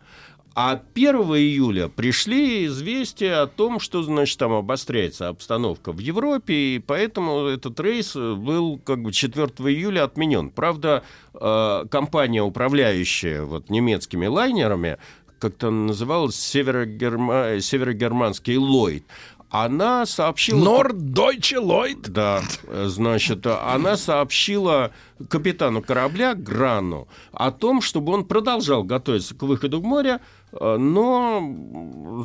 а 0.58 0.80
1 0.94 1.16
июля 1.36 1.88
пришли 1.88 2.64
известия 2.64 3.42
о 3.42 3.46
том, 3.46 3.78
что, 3.78 4.02
значит, 4.02 4.38
там 4.38 4.52
обостряется 4.54 5.28
обстановка 5.28 5.92
в 5.92 5.98
Европе, 5.98 6.54
и 6.54 6.78
поэтому 6.78 7.48
этот 7.48 7.78
рейс 7.78 8.14
был 8.14 8.78
как 8.78 9.02
бы 9.02 9.12
4 9.12 9.48
июля 9.70 10.04
отменен. 10.04 10.48
Правда, 10.48 11.04
э, 11.34 11.84
компания, 11.90 12.42
управляющая 12.42 13.42
вот 13.42 13.68
немецкими 13.68 14.25
лайнерами, 14.25 14.96
как-то 15.40 15.68
называлась 15.68 16.36
северогерма... 16.36 17.60
северогерманский 17.60 18.56
Ллойд, 18.56 19.04
она 19.50 20.06
сообщила... 20.06 20.58
Норддойче 20.58 21.58
Ллойд? 21.58 22.08
Да, 22.08 22.42
значит, 22.86 23.46
она 23.46 23.98
сообщила 23.98 24.90
капитану 25.28 25.82
корабля 25.82 26.34
Грану 26.34 27.08
о 27.32 27.50
том, 27.50 27.82
чтобы 27.82 28.14
он 28.14 28.25
продолжал 28.25 28.84
готовиться 28.84 29.34
к 29.34 29.42
выходу 29.42 29.80
в 29.80 29.84
море, 29.84 30.20
Э, 30.45 30.45
но, 30.60 31.54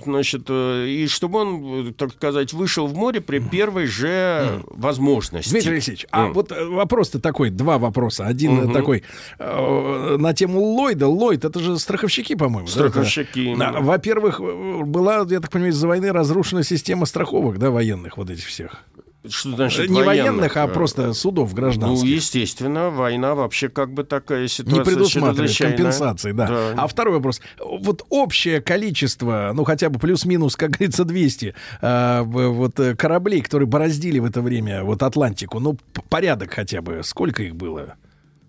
значит, 0.03 0.43
э, 0.49 0.87
и 0.87 1.07
чтобы 1.07 1.39
он, 1.39 1.93
так 1.93 2.13
сказать, 2.13 2.53
вышел 2.53 2.87
в 2.87 2.93
море 2.93 3.21
при 3.21 3.39
первой 3.39 3.85
же 3.85 4.61
возможности. 4.67 5.51
Дмитрий 5.51 5.73
Алексеевич, 5.73 6.05
а 6.11 6.27
вот 6.27 6.51
э, 6.51 6.65
вопрос-то 6.65 7.19
такой, 7.19 7.49
два 7.49 7.77
вопроса. 7.77 8.25
Один 8.25 8.59
угу. 8.59 8.73
такой 8.73 9.03
э, 9.39 10.17
на 10.17 10.33
тему 10.33 10.61
Ллойда. 10.61 11.07
Ллойд, 11.07 11.45
это 11.45 11.59
же 11.59 11.77
страховщики, 11.77 12.35
по-моему. 12.35 12.67
Страховщики. 12.67 13.55
Да? 13.57 13.73
Во-первых, 13.73 14.39
была, 14.39 15.25
я 15.29 15.39
так 15.39 15.51
понимаю, 15.51 15.73
из-за 15.73 15.87
войны 15.87 16.11
разрушена 16.11 16.63
система 16.63 17.05
страховок, 17.05 17.59
да, 17.59 17.71
военных 17.71 18.17
вот 18.17 18.29
этих 18.29 18.45
всех. 18.45 18.83
Что 19.27 19.55
значит 19.55 19.89
Не 19.89 20.01
военных, 20.01 20.55
военных 20.55 20.57
а 20.57 20.67
просто 20.67 21.13
судов 21.13 21.53
гражданских. 21.53 22.09
Ну, 22.09 22.15
естественно, 22.15 22.89
война 22.89 23.35
вообще 23.35 23.69
как 23.69 23.93
бы 23.93 24.03
такая 24.03 24.47
ситуация. 24.47 24.79
Не 24.79 24.83
предусматривает 24.83 25.57
компенсации, 25.57 26.31
да. 26.31 26.47
да. 26.47 26.73
А 26.77 26.87
второй 26.87 27.15
вопрос. 27.15 27.39
Вот 27.59 28.03
общее 28.09 28.61
количество, 28.61 29.51
ну 29.53 29.63
хотя 29.63 29.89
бы 29.89 29.99
плюс-минус, 29.99 30.55
как 30.55 30.71
говорится, 30.71 31.05
200 31.05 31.53
а, 31.81 32.23
вот 32.23 32.79
э, 32.79 32.95
кораблей, 32.95 33.41
которые 33.41 33.67
бороздили 33.67 34.17
в 34.17 34.25
это 34.25 34.41
время 34.41 34.83
вот 34.83 35.03
Атлантику, 35.03 35.59
ну 35.59 35.77
порядок 36.09 36.53
хотя 36.53 36.81
бы, 36.81 37.01
сколько 37.03 37.43
их 37.43 37.55
было? 37.55 37.95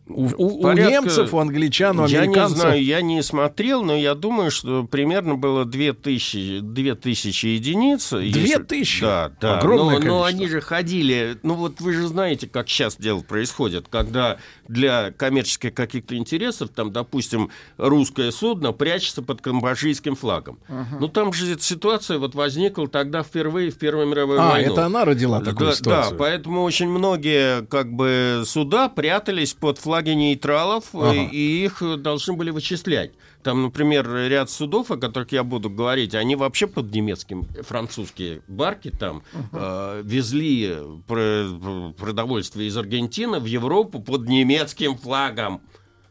У, 0.08 0.24
у- 0.36 0.58
у 0.58 0.62
Порядка- 0.62 0.90
немцев, 0.90 1.32
у 1.32 1.38
англичан, 1.38 1.98
у 2.00 2.06
Я 2.06 2.22
не 2.22 2.24
американцев. 2.26 2.58
знаю, 2.58 2.84
я 2.84 3.00
не 3.02 3.22
смотрел, 3.22 3.84
но 3.84 3.94
я 3.96 4.14
думаю, 4.16 4.50
что 4.50 4.82
примерно 4.84 5.36
было 5.36 5.64
2000, 5.64 6.58
2000 6.60 7.46
единиц. 7.46 8.10
Две 8.10 8.26
Если- 8.28 8.62
тысячи? 8.64 9.00
Да, 9.00 9.30
да. 9.40 9.58
Огромное 9.60 9.84
но, 9.84 9.90
но 9.92 9.98
количество. 10.22 10.26
они 10.26 10.46
же 10.48 10.60
ходили... 10.60 11.38
Ну 11.44 11.54
вот 11.54 11.80
вы 11.80 11.92
же 11.92 12.08
знаете, 12.08 12.48
как 12.48 12.68
сейчас 12.68 12.96
дело 12.96 13.20
происходит, 13.20 13.86
когда 13.88 14.38
для 14.68 15.12
коммерческих 15.12 15.72
каких-то 15.72 16.16
интересов, 16.16 16.70
там, 16.70 16.92
допустим, 16.92 17.50
русское 17.76 18.32
судно 18.32 18.72
прячется 18.72 19.22
под 19.22 19.40
камбоджийским 19.40 20.16
флагом. 20.16 20.58
Ну 20.98 21.06
там 21.08 21.32
же 21.32 21.52
эта 21.52 21.62
ситуация 21.62 22.18
вот 22.18 22.34
возникла 22.34 22.88
тогда 22.88 23.22
впервые 23.22 23.70
в 23.70 23.78
Первую 23.78 24.06
мировую 24.08 24.40
А, 24.40 24.50
войну. 24.50 24.72
это 24.72 24.84
она 24.86 25.04
родила 25.04 25.40
такую 25.40 25.70
да, 25.70 25.76
ситуацию. 25.76 26.10
да, 26.12 26.16
поэтому 26.18 26.62
очень 26.64 26.88
многие 26.88 27.64
как 27.66 27.92
бы 27.92 28.42
суда 28.46 28.88
прятались 28.88 29.54
под 29.54 29.78
флаги 29.92 30.10
нейтралов, 30.14 30.84
э, 30.94 30.98
Ага. 30.98 31.28
и 31.32 31.64
их 31.64 31.82
должны 32.00 32.32
были 32.34 32.50
вычислять. 32.50 33.12
Там, 33.42 33.62
например, 33.62 34.10
ряд 34.10 34.48
судов, 34.50 34.90
о 34.90 34.96
которых 34.96 35.32
я 35.32 35.44
буду 35.44 35.68
говорить, 35.68 36.14
они 36.14 36.34
вообще 36.34 36.66
под 36.66 36.94
немецким, 36.94 37.42
французские 37.62 38.40
барки 38.48 38.90
там 38.90 39.22
э, 39.52 40.00
везли 40.02 40.78
про- 41.06 41.92
продовольствие 41.98 42.68
из 42.68 42.76
Аргентины 42.78 43.38
в 43.38 43.44
Европу 43.44 44.00
под 44.00 44.28
немецким 44.28 44.96
флагом, 44.96 45.60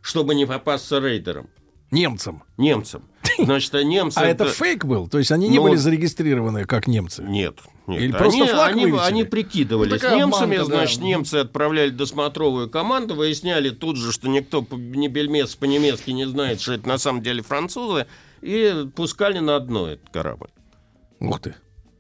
чтобы 0.02 0.36
не 0.36 0.46
попасться 0.46 1.00
рейдерам, 1.00 1.48
Немцам. 1.90 2.44
немцам. 2.58 3.02
Значит, 3.46 3.76
а 3.76 3.84
немцы... 3.84 4.18
А 4.18 4.26
это 4.26 4.46
фейк 4.46 4.86
был? 4.86 5.08
То 5.08 5.18
есть 5.18 5.32
они 5.32 5.48
не 5.48 5.58
Ну, 5.58 5.64
были 5.64 5.76
зарегистрированы 5.76 6.66
как 6.66 6.88
немцы? 6.88 7.24
Нет, 7.24 7.56
нет. 7.88 8.02
Или 8.02 8.12
просто 8.12 8.44
они, 8.44 8.52
флаг 8.52 8.72
они, 8.72 8.86
вывесили? 8.86 9.08
они 9.08 9.24
прикидывались 9.24 10.02
Ну, 10.02 10.16
немцами, 10.16 10.56
обманка, 10.56 10.72
да. 10.72 10.78
значит, 10.78 11.02
немцы 11.02 11.36
отправляли 11.36 11.90
досмотровую 11.90 12.70
команду, 12.70 13.16
выясняли 13.16 13.70
тут 13.70 13.98
же, 13.98 14.12
что 14.12 14.30
никто 14.30 14.66
ни 14.72 15.08
бельмес 15.08 15.56
по-немецки 15.56 16.12
не 16.12 16.26
знает, 16.26 16.62
что 16.62 16.74
это 16.74 16.88
на 16.88 16.98
самом 16.98 17.22
деле 17.22 17.42
французы, 17.42 18.06
и 18.42 18.88
пускали 18.96 19.40
на 19.40 19.60
дно 19.60 19.88
этот 19.88 20.10
корабль. 20.10 20.50
Ух 21.20 21.40
ты. 21.40 21.56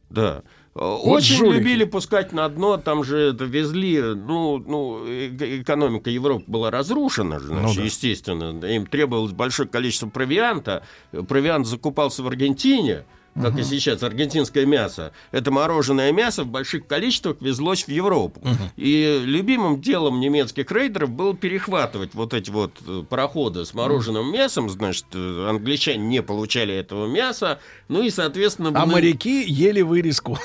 Да. 0.10 0.44
Очень 0.74 1.36
жулики. 1.36 1.58
любили 1.60 1.84
пускать 1.84 2.32
на 2.32 2.48
дно, 2.48 2.78
там 2.78 3.04
же 3.04 3.36
везли, 3.38 4.00
ну, 4.01 4.58
ну, 4.58 5.06
экономика 5.06 6.10
Европы 6.10 6.46
была 6.48 6.72
разрушена, 6.72 7.40
же, 7.40 7.48
значит, 7.48 7.68
Ну 7.68 7.82
да. 7.82 7.84
естественно. 7.84 8.66
Им 8.66 8.86
требовалось 8.86 9.34
большое 9.34 9.68
количество 9.68 10.08
провианта. 10.08 10.84
Провиант 11.28 11.68
закупался 11.68 12.24
в 12.24 12.28
Аргентине, 12.28 13.04
как 13.40 13.58
и 13.58 13.64
сейчас, 13.64 14.04
аргентинское 14.04 14.66
мясо. 14.66 15.14
Это 15.32 15.52
мороженое 15.52 16.12
мясо 16.12 16.44
в 16.44 16.48
больших 16.48 16.88
количествах 16.88 17.38
везлось 17.42 17.84
в 17.84 17.90
Европу. 17.90 18.42
И 18.76 19.22
любимым 19.24 19.82
делом 19.82 20.20
немецких 20.20 20.72
рейдеров 20.72 21.10
было 21.12 21.36
перехватывать 21.36 22.14
вот 22.14 22.34
эти 22.34 22.50
вот 22.50 22.74
э, 22.88 23.04
пароходы 23.10 23.66
с 23.66 23.74
мороженым 23.74 24.32
мясом. 24.32 24.70
Значит, 24.70 25.06
э, 25.14 25.48
англичане 25.50 26.06
не 26.06 26.22
получали 26.22 26.74
этого 26.74 27.08
мяса. 27.08 27.60
Ну 27.88 28.02
и, 28.04 28.10
соответственно... 28.10 28.70
А 28.70 28.86
было- 28.86 28.94
моряки 28.94 29.44
ели 29.44 29.82
вырезку. 29.82 30.38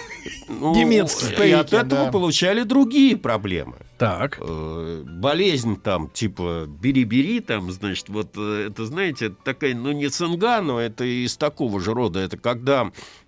ну, 0.48 0.74
Немецкие 0.74 1.48
И 1.48 1.52
от 1.52 1.68
стейки, 1.68 1.86
этого 1.86 2.04
да. 2.06 2.10
получали 2.12 2.62
другие 2.62 3.16
проблемы. 3.16 3.76
Так. 3.98 4.38
Э, 4.40 5.02
Болезнь 5.04 5.80
там, 5.80 6.10
типа, 6.10 6.66
бери-бери, 6.68 7.40
там, 7.40 7.70
значит, 7.72 8.08
вот 8.08 8.36
это, 8.36 8.84
знаете, 8.86 9.26
это 9.26 9.36
такая, 9.42 9.74
ну, 9.74 9.92
не 9.92 10.08
цинга, 10.08 10.60
но 10.60 10.78
это 10.80 11.04
из 11.04 11.36
такого 11.36 11.80
же 11.80 11.94
рода. 11.94 12.20
Это 12.20 12.36
когда 12.36 12.75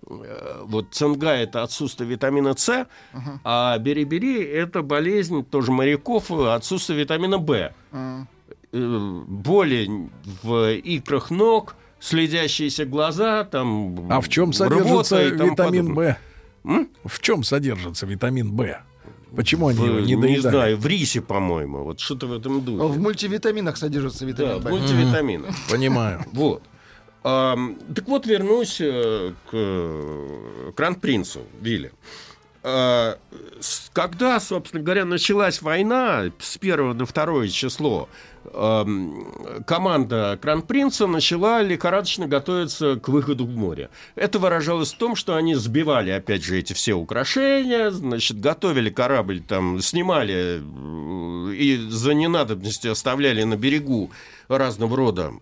э, 0.08 0.62
вот 0.64 0.86
цинга– 0.92 1.30
это 1.44 1.62
отсутствие 1.62 2.08
витамина 2.10 2.54
С, 2.56 2.86
а 3.44 3.78
бери-бери– 3.78 4.42
это 4.62 4.82
болезнь 4.82 5.44
тоже 5.44 5.72
моряков, 5.72 6.30
э, 6.30 6.54
отсутствие 6.54 6.98
витамина 7.00 7.38
В. 7.38 7.72
М. 7.92 8.28
Э, 8.72 9.22
Боли 9.26 10.10
в 10.42 10.72
икрах 10.76 11.30
ног, 11.30 11.74
следящиеся 12.00 12.84
глаза, 12.84 13.44
там, 13.44 14.10
А 14.10 14.20
в 14.20 14.28
чем 14.28 14.52
содержится 14.52 15.22
витамин? 15.24 15.98
М? 16.64 16.88
В 17.04 17.18
чем 17.20 17.42
содержится 17.44 18.06
витамин 18.06 18.52
Б? 18.52 18.80
Почему 19.36 19.68
они 19.68 19.78
В- 19.78 19.84
его 19.86 20.00
не 20.00 20.14
не 20.14 20.16
доедали? 20.22 20.50
знаю, 20.52 20.76
в 20.78 20.86
рисе, 20.86 21.20
по-моему, 21.20 21.84
вот 21.84 22.00
что-то 22.00 22.26
в 22.26 22.32
этом 22.32 22.62
духе. 22.62 22.86
В 22.86 22.98
мультивитаминах 22.98 23.76
содержится 23.76 24.24
Да, 24.24 24.30
витамин 24.30 24.62
Б. 24.62 24.70
мультивитамины. 24.70 25.48
Понимаю. 25.70 26.24
Вот. 26.32 26.62
Так 27.28 28.06
вот, 28.06 28.26
вернусь 28.26 28.78
э, 28.80 29.32
к 29.50 30.72
Кран-принцу 30.74 31.40
Вилли. 31.60 31.92
А, 32.62 33.18
Когда, 33.92 34.40
собственно 34.40 34.82
говоря, 34.82 35.04
началась 35.04 35.60
война 35.60 36.30
с 36.38 36.56
1 36.56 36.96
на 36.96 37.06
2 37.06 37.48
число, 37.48 38.08
команда 39.66 40.38
Кран-принца 40.40 41.06
начала 41.06 41.62
лихорадочно 41.62 42.26
готовиться 42.26 42.96
к 42.96 43.08
выходу 43.08 43.44
в 43.44 43.54
море. 43.56 43.90
Это 44.14 44.38
выражалось 44.38 44.92
в 44.92 44.96
том, 44.98 45.14
что 45.16 45.36
они 45.36 45.54
сбивали, 45.54 46.10
опять 46.10 46.44
же, 46.44 46.58
эти 46.58 46.72
все 46.72 46.94
украшения, 46.94 47.90
значит, 47.90 48.40
готовили 48.40 48.90
корабль, 48.90 49.40
там, 49.40 49.80
снимали 49.80 50.60
э, 50.60 51.54
и 51.54 51.76
за 51.90 52.14
ненадобностью 52.14 52.92
оставляли 52.92 53.42
на 53.42 53.56
берегу 53.56 54.10
разного 54.48 54.96
рода 54.96 55.32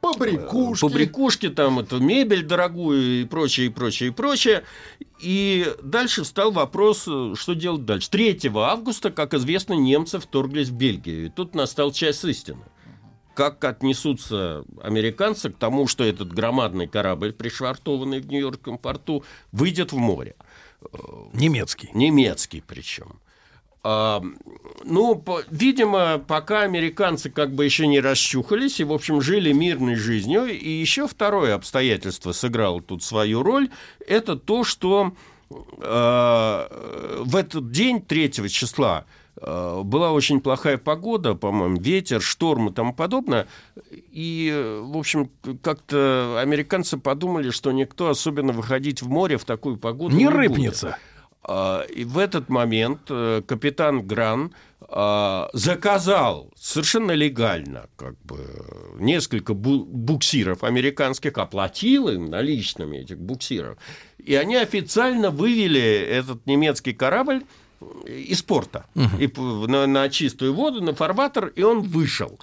Побрякушки. 0.00 0.80
побрякушки, 0.80 1.48
там 1.48 1.80
это 1.80 1.96
мебель 1.96 2.44
дорогую 2.44 3.22
и 3.22 3.24
прочее, 3.24 3.66
и 3.66 3.70
прочее, 3.70 4.10
и 4.10 4.12
прочее. 4.12 4.64
И 5.20 5.66
дальше 5.82 6.22
встал 6.22 6.52
вопрос, 6.52 7.02
что 7.02 7.54
делать 7.54 7.84
дальше. 7.84 8.08
3 8.10 8.40
августа, 8.54 9.10
как 9.10 9.34
известно, 9.34 9.74
немцы 9.74 10.20
вторглись 10.20 10.68
в 10.68 10.74
Бельгию. 10.74 11.26
И 11.26 11.28
тут 11.28 11.54
настал 11.54 11.90
час 11.90 12.24
истины. 12.24 12.62
Как 13.34 13.62
отнесутся 13.64 14.64
американцы 14.82 15.50
к 15.50 15.56
тому, 15.56 15.86
что 15.86 16.04
этот 16.04 16.32
громадный 16.32 16.86
корабль, 16.86 17.32
пришвартованный 17.32 18.20
в 18.20 18.28
Нью-Йоркском 18.28 18.78
порту, 18.78 19.24
выйдет 19.52 19.92
в 19.92 19.96
море? 19.96 20.36
Немецкий. 21.32 21.90
Немецкий 21.92 22.62
причем. 22.64 23.20
А, 23.84 24.22
ну, 24.84 25.14
по- 25.14 25.42
видимо, 25.50 26.18
пока 26.18 26.62
американцы 26.62 27.30
как 27.30 27.54
бы 27.54 27.64
еще 27.64 27.86
не 27.86 28.00
расчухались 28.00 28.80
и, 28.80 28.84
в 28.84 28.92
общем, 28.92 29.20
жили 29.20 29.52
мирной 29.52 29.94
жизнью. 29.94 30.46
И 30.46 30.68
еще 30.70 31.06
второе 31.06 31.54
обстоятельство 31.54 32.32
сыграло 32.32 32.82
тут 32.82 33.02
свою 33.02 33.42
роль. 33.42 33.68
Это 34.06 34.36
то, 34.36 34.64
что 34.64 35.12
э, 35.48 37.22
в 37.24 37.36
этот 37.36 37.70
день, 37.70 38.02
3 38.02 38.30
числа, 38.50 39.04
э, 39.40 39.80
была 39.84 40.12
очень 40.12 40.40
плохая 40.40 40.76
погода, 40.78 41.34
по-моему, 41.34 41.78
ветер, 41.80 42.20
шторм 42.20 42.68
и 42.68 42.72
тому 42.72 42.92
подобное. 42.92 43.46
И, 43.92 44.80
в 44.82 44.96
общем, 44.98 45.30
как-то 45.62 46.38
американцы 46.40 46.98
подумали, 46.98 47.50
что 47.50 47.70
никто 47.72 48.08
особенно 48.10 48.52
выходить 48.52 49.02
в 49.02 49.08
море 49.08 49.38
в 49.38 49.44
такую 49.44 49.76
погоду 49.76 50.16
Не 50.16 50.24
будет. 50.26 50.36
рыпнется. 50.36 50.88
А, 50.88 51.17
И 51.94 52.04
в 52.04 52.18
этот 52.18 52.48
момент 52.50 53.00
э, 53.08 53.42
капитан 53.46 54.06
Гран 54.06 54.52
а, 54.90 55.48
заказал 55.52 56.50
совершенно 56.56 57.12
легально 57.12 57.86
как 57.96 58.14
бы, 58.24 58.38
несколько 58.98 59.52
бу- 59.52 59.84
буксиров 59.84 60.62
американских, 60.64 61.38
оплатил 61.38 62.08
им 62.08 62.26
наличными 62.26 62.98
этих 62.98 63.18
буксиров. 63.18 63.76
И 64.18 64.34
они 64.34 64.56
официально 64.56 65.30
вывели 65.30 65.80
этот 65.80 66.46
немецкий 66.46 66.92
корабль 66.92 67.42
из 68.06 68.42
порта 68.42 68.84
и 69.18 69.26
п- 69.26 69.40
на, 69.40 69.86
на 69.86 70.08
чистую 70.08 70.52
воду, 70.54 70.82
на 70.82 70.94
фарватер, 70.94 71.46
и 71.56 71.62
он 71.62 71.80
вышел. 71.82 72.38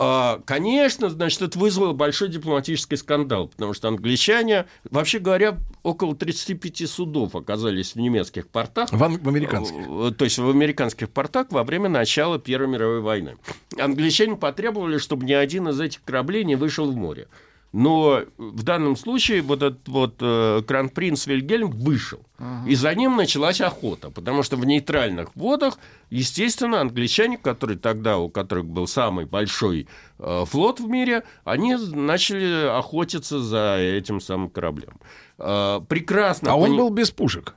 А, 0.00 0.40
Конечно, 0.46 1.10
значит, 1.10 1.42
это 1.42 1.58
вызвало 1.58 1.92
большой 1.92 2.28
дипломатический 2.28 2.96
скандал, 2.96 3.48
потому 3.48 3.74
что 3.74 3.88
англичане, 3.88 4.66
вообще 4.90 5.18
говоря, 5.18 5.58
около 5.82 6.14
35 6.14 6.88
судов 6.88 7.34
оказались 7.34 7.94
в 7.94 7.96
немецких 7.96 8.46
портах. 8.48 8.92
В, 8.92 8.98
в 8.98 9.28
американских. 9.28 9.80
Э, 9.88 10.12
То 10.16 10.24
есть 10.24 10.38
в 10.38 10.48
американских 10.48 11.10
портах 11.10 11.48
во 11.50 11.64
время 11.64 11.88
начала 11.88 12.38
Первой 12.38 12.68
мировой 12.68 13.00
войны. 13.00 13.36
Англичане 13.76 14.36
потребовали, 14.36 14.98
чтобы 14.98 15.26
ни 15.26 15.32
один 15.32 15.68
из 15.68 15.80
этих 15.80 16.04
кораблей 16.04 16.44
не 16.44 16.54
вышел 16.54 16.90
в 16.90 16.96
море. 16.96 17.26
Но 17.72 18.22
в 18.38 18.62
данном 18.62 18.96
случае 18.96 19.42
вот 19.42 19.62
этот 19.62 19.86
вот 19.88 20.14
э, 20.20 20.62
Кран-принц 20.66 21.26
Вильгельм 21.26 21.70
вышел. 21.70 22.20
И 22.66 22.74
за 22.76 22.94
ним 22.94 23.16
началась 23.16 23.60
охота, 23.60 24.10
потому 24.10 24.42
что 24.44 24.56
в 24.56 24.64
нейтральных 24.64 25.34
водах, 25.34 25.78
естественно, 26.08 26.80
англичане, 26.80 27.36
которые 27.36 27.78
тогда, 27.78 28.18
у 28.18 28.28
которых 28.28 28.64
был 28.64 28.86
самый 28.86 29.26
большой 29.26 29.88
э, 30.18 30.44
флот 30.46 30.80
в 30.80 30.88
мире, 30.88 31.24
они 31.44 31.74
начали 31.74 32.68
охотиться 32.78 33.40
за 33.42 33.76
этим 33.78 34.20
самым 34.20 34.50
кораблем. 34.50 35.00
Э, 35.38 35.80
прекрасно 35.88 36.52
А 36.52 36.54
он 36.56 36.70
пони- 36.70 36.76
был 36.78 36.90
без 36.90 37.10
пушек. 37.10 37.54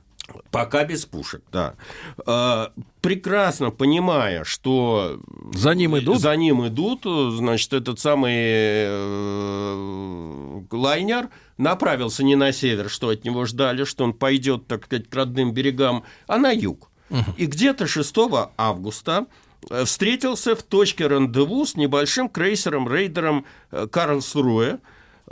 Пока 0.50 0.84
без 0.84 1.04
пушек, 1.04 1.42
да. 1.52 1.74
Э, 2.26 2.68
прекрасно 3.00 3.70
понимая, 3.70 4.44
что 4.44 5.18
За 5.52 5.74
ним 5.74 5.98
идут? 5.98 6.20
за 6.20 6.34
ним 6.36 6.66
идут, 6.66 7.02
значит, 7.04 7.72
этот 7.72 7.98
самый 7.98 8.34
э, 8.36 10.62
лайнер 10.70 11.28
направился 11.58 12.24
не 12.24 12.36
на 12.36 12.52
север, 12.52 12.88
что 12.88 13.08
от 13.08 13.24
него 13.24 13.44
ждали, 13.46 13.84
что 13.84 14.04
он 14.04 14.12
пойдет, 14.12 14.66
так 14.66 14.86
сказать, 14.86 15.08
к 15.08 15.14
родным 15.14 15.52
берегам, 15.52 16.04
а 16.26 16.38
на 16.38 16.50
юг. 16.50 16.88
И 17.36 17.46
где-то 17.46 17.86
6 17.86 18.14
августа 18.56 19.26
э, 19.70 19.84
встретился 19.84 20.56
в 20.56 20.62
точке 20.62 21.06
рандеву 21.08 21.66
с 21.66 21.76
небольшим 21.76 22.28
крейсером-рейдером 22.28 23.44
э, 23.70 23.86
Карлсруэ, 23.86 24.78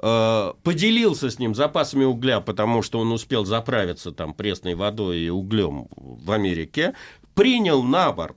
э, 0.03 0.53
поделился 0.63 1.31
с 1.31 1.39
ним 1.39 1.55
запасами 1.55 2.05
угля, 2.05 2.41
потому 2.41 2.83
что 2.83 2.99
он 3.01 3.13
успел 3.13 3.45
заправиться 3.45 4.13
там 4.13 4.33
пресной 4.35 4.75
водой 4.75 5.21
и 5.21 5.29
углем 5.29 5.89
в 5.97 6.33
Америке, 6.33 6.95
принял 7.35 7.83
на 7.83 8.13
борт 8.13 8.37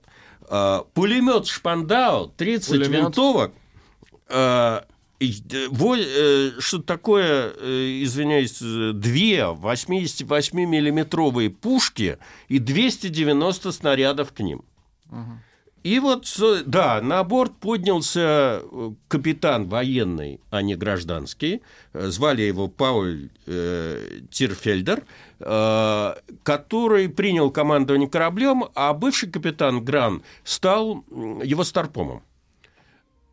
э, 0.50 0.82
пулемет 0.94 1.48
Шпандау, 1.48 2.28
30 2.38 2.70
Пулемет. 2.70 2.90
винтовок, 2.90 3.54
э, 4.30 4.82
что 5.20 6.80
такое, 6.82 7.52
извиняюсь, 8.04 8.60
две 8.60 9.40
88-миллиметровые 9.40 11.50
пушки 11.50 12.18
и 12.50 12.60
290 12.60 13.72
снарядов 13.72 14.34
к 14.34 14.42
ним. 14.42 14.66
И 15.84 16.00
вот, 16.00 16.26
да, 16.66 17.02
на 17.02 17.22
борт 17.26 17.58
поднялся 17.58 18.62
э, 18.64 18.92
капитан 19.10 19.68
военный, 19.68 20.40
а 20.50 20.62
не 20.62 20.76
гражданский. 20.76 21.62
Э, 21.92 22.08
Звали 22.08 22.44
его 22.44 22.70
Пауль 22.70 23.30
э, 23.46 24.22
Тирфельдер, 24.32 25.04
э, 25.42 26.14
который 26.44 27.10
принял 27.10 27.52
командование 27.52 28.08
кораблем, 28.08 28.66
а 28.76 28.94
бывший 28.94 29.30
капитан 29.30 29.84
Гран 29.84 30.24
стал 30.46 31.04
его 31.44 31.66
старпомом. 31.66 32.24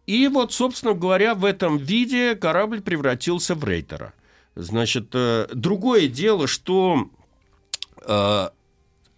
И 0.07 0.27
вот, 0.27 0.53
собственно 0.53 0.95
говоря, 0.95 1.37
в 1.37 1.45
этом 1.45 1.77
виде 1.79 2.35
корабль 2.35 2.81
превратился 2.81 3.55
в 3.55 3.63
рейтера. 3.63 4.13
Значит, 4.57 5.11
э, 5.13 5.47
другое 5.55 6.09
дело, 6.09 6.49
что 6.49 7.09
э, 8.05 8.49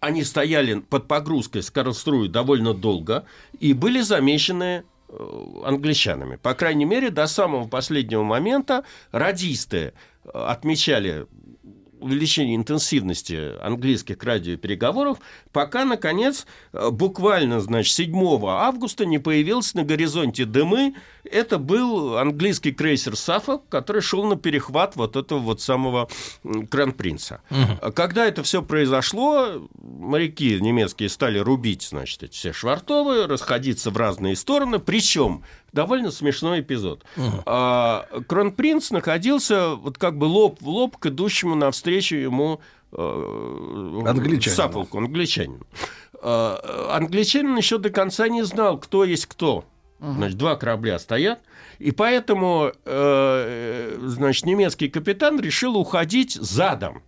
они 0.03 0.23
стояли 0.23 0.79
под 0.79 1.07
погрузкой 1.07 1.63
с 1.63 1.71
Карлсруэ 1.71 2.27
довольно 2.27 2.73
долго 2.73 3.25
и 3.59 3.73
были 3.73 4.01
замечены 4.01 4.83
э, 5.07 5.45
англичанами. 5.63 6.35
По 6.35 6.53
крайней 6.53 6.83
мере, 6.83 7.09
до 7.09 7.25
самого 7.25 7.69
последнего 7.69 8.23
момента 8.23 8.83
радисты 9.11 9.93
э, 10.25 10.29
отмечали 10.29 11.25
увеличение 12.03 12.55
интенсивности 12.55 13.57
английских 13.61 14.21
радиопереговоров, 14.23 15.17
пока, 15.51 15.85
наконец, 15.85 16.45
э, 16.73 16.89
буквально, 16.91 17.59
значит, 17.61 17.93
7 17.93 18.13
августа 18.45 19.05
не 19.05 19.19
появился 19.19 19.77
на 19.77 19.83
горизонте 19.83 20.45
дымы. 20.45 20.95
Это 21.23 21.57
был 21.57 22.17
английский 22.17 22.71
крейсер 22.71 23.15
«Саффолк», 23.15 23.67
который 23.69 24.01
шел 24.01 24.25
на 24.25 24.35
перехват 24.35 24.95
вот 24.95 25.15
этого 25.15 25.39
вот 25.39 25.61
самого 25.61 26.09
м, 26.43 26.67
Кронпринца. 26.67 27.41
А 27.49 27.91
Когда 27.91 28.25
это 28.25 28.43
все 28.43 28.61
произошло, 28.61 29.67
моряки 29.81 30.59
немецкие 30.59 31.09
стали 31.09 31.39
рубить, 31.39 31.83
значит, 31.83 32.23
эти 32.23 32.33
все 32.33 32.53
швартовые, 32.53 33.25
расходиться 33.25 33.89
в 33.89 33.97
разные 33.97 34.35
стороны, 34.35 34.79
причем 34.79 35.43
довольно 35.73 36.11
смешной 36.11 36.61
эпизод. 36.61 37.03
А, 37.45 38.07
Кронпринц 38.27 38.91
находился 38.91 39.75
вот 39.75 39.97
как 39.97 40.17
бы 40.17 40.25
лоб 40.25 40.61
в 40.61 40.69
лоб 40.69 40.97
к 40.97 41.07
идущему 41.07 41.55
навстречу 41.55 42.15
ему 42.15 42.61
э, 42.91 44.01
Англичанину. 44.07 44.55
Саффолку, 44.55 44.97
англичанину. 44.99 45.65
А, 46.21 46.95
Англичанин 46.95 47.57
еще 47.57 47.79
до 47.79 47.89
конца 47.89 48.29
не 48.29 48.43
знал, 48.43 48.77
кто 48.77 49.03
есть 49.03 49.25
кто. 49.25 49.65
Значит, 49.99 50.37
два 50.37 50.57
корабля 50.57 50.99
стоят, 50.99 51.39
и 51.79 51.91
поэтому, 51.91 52.73
э, 52.83 53.97
значит, 54.01 54.45
немецкий 54.45 54.89
капитан 54.89 55.39
решил 55.39 55.77
уходить 55.77 56.33
задом. 56.33 57.03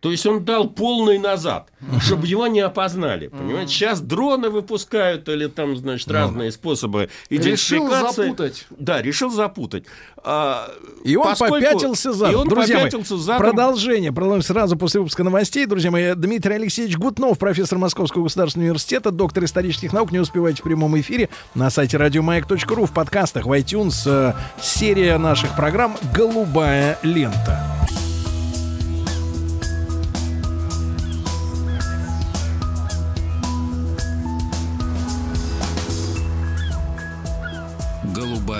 То 0.00 0.10
есть 0.10 0.24
он 0.24 0.42
дал 0.46 0.66
полный 0.68 1.18
назад, 1.18 1.68
чтобы 2.00 2.26
его 2.26 2.46
не 2.46 2.60
опознали. 2.60 3.28
Понимаете? 3.28 3.70
Сейчас 3.74 4.00
дроны 4.00 4.48
выпускают 4.48 5.28
или 5.28 5.46
там, 5.46 5.76
значит, 5.76 6.10
разные 6.10 6.52
способы 6.52 7.10
Решил 7.28 7.84
идентификации. 7.86 8.22
запутать. 8.22 8.66
Да, 8.70 9.02
решил 9.02 9.30
запутать. 9.30 9.84
А, 10.24 10.70
И 11.04 11.16
он 11.16 11.24
поскольку- 11.24 11.54
попятился 11.56 12.14
задом. 12.14 12.32
И 12.32 12.34
он 12.36 12.48
Друзья 12.48 12.76
мои, 12.76 12.84
попятился 12.84 13.18
задом. 13.18 13.42
Продолжение. 13.46 14.10
Продолжим 14.10 14.42
сразу 14.42 14.76
после 14.78 15.00
выпуска 15.00 15.22
новостей. 15.22 15.66
Друзья 15.66 15.90
мои, 15.90 16.14
Дмитрий 16.14 16.54
Алексеевич 16.54 16.96
Гутнов, 16.96 17.38
профессор 17.38 17.76
Московского 17.76 18.22
государственного 18.24 18.68
университета, 18.68 19.10
доктор 19.10 19.44
исторических 19.44 19.92
наук. 19.92 20.12
Не 20.12 20.18
успевайте 20.20 20.60
в 20.60 20.64
прямом 20.64 20.98
эфире 20.98 21.28
на 21.54 21.68
сайте 21.68 21.98
радиомаяк.ру, 21.98 22.86
в 22.86 22.92
подкастах, 22.92 23.44
в 23.44 23.50
iTunes. 23.52 24.02
э, 24.06 24.32
Серия 24.62 25.18
наших 25.18 25.54
программ 25.56 25.96
«Голубая 26.14 26.98
лента». 27.02 27.60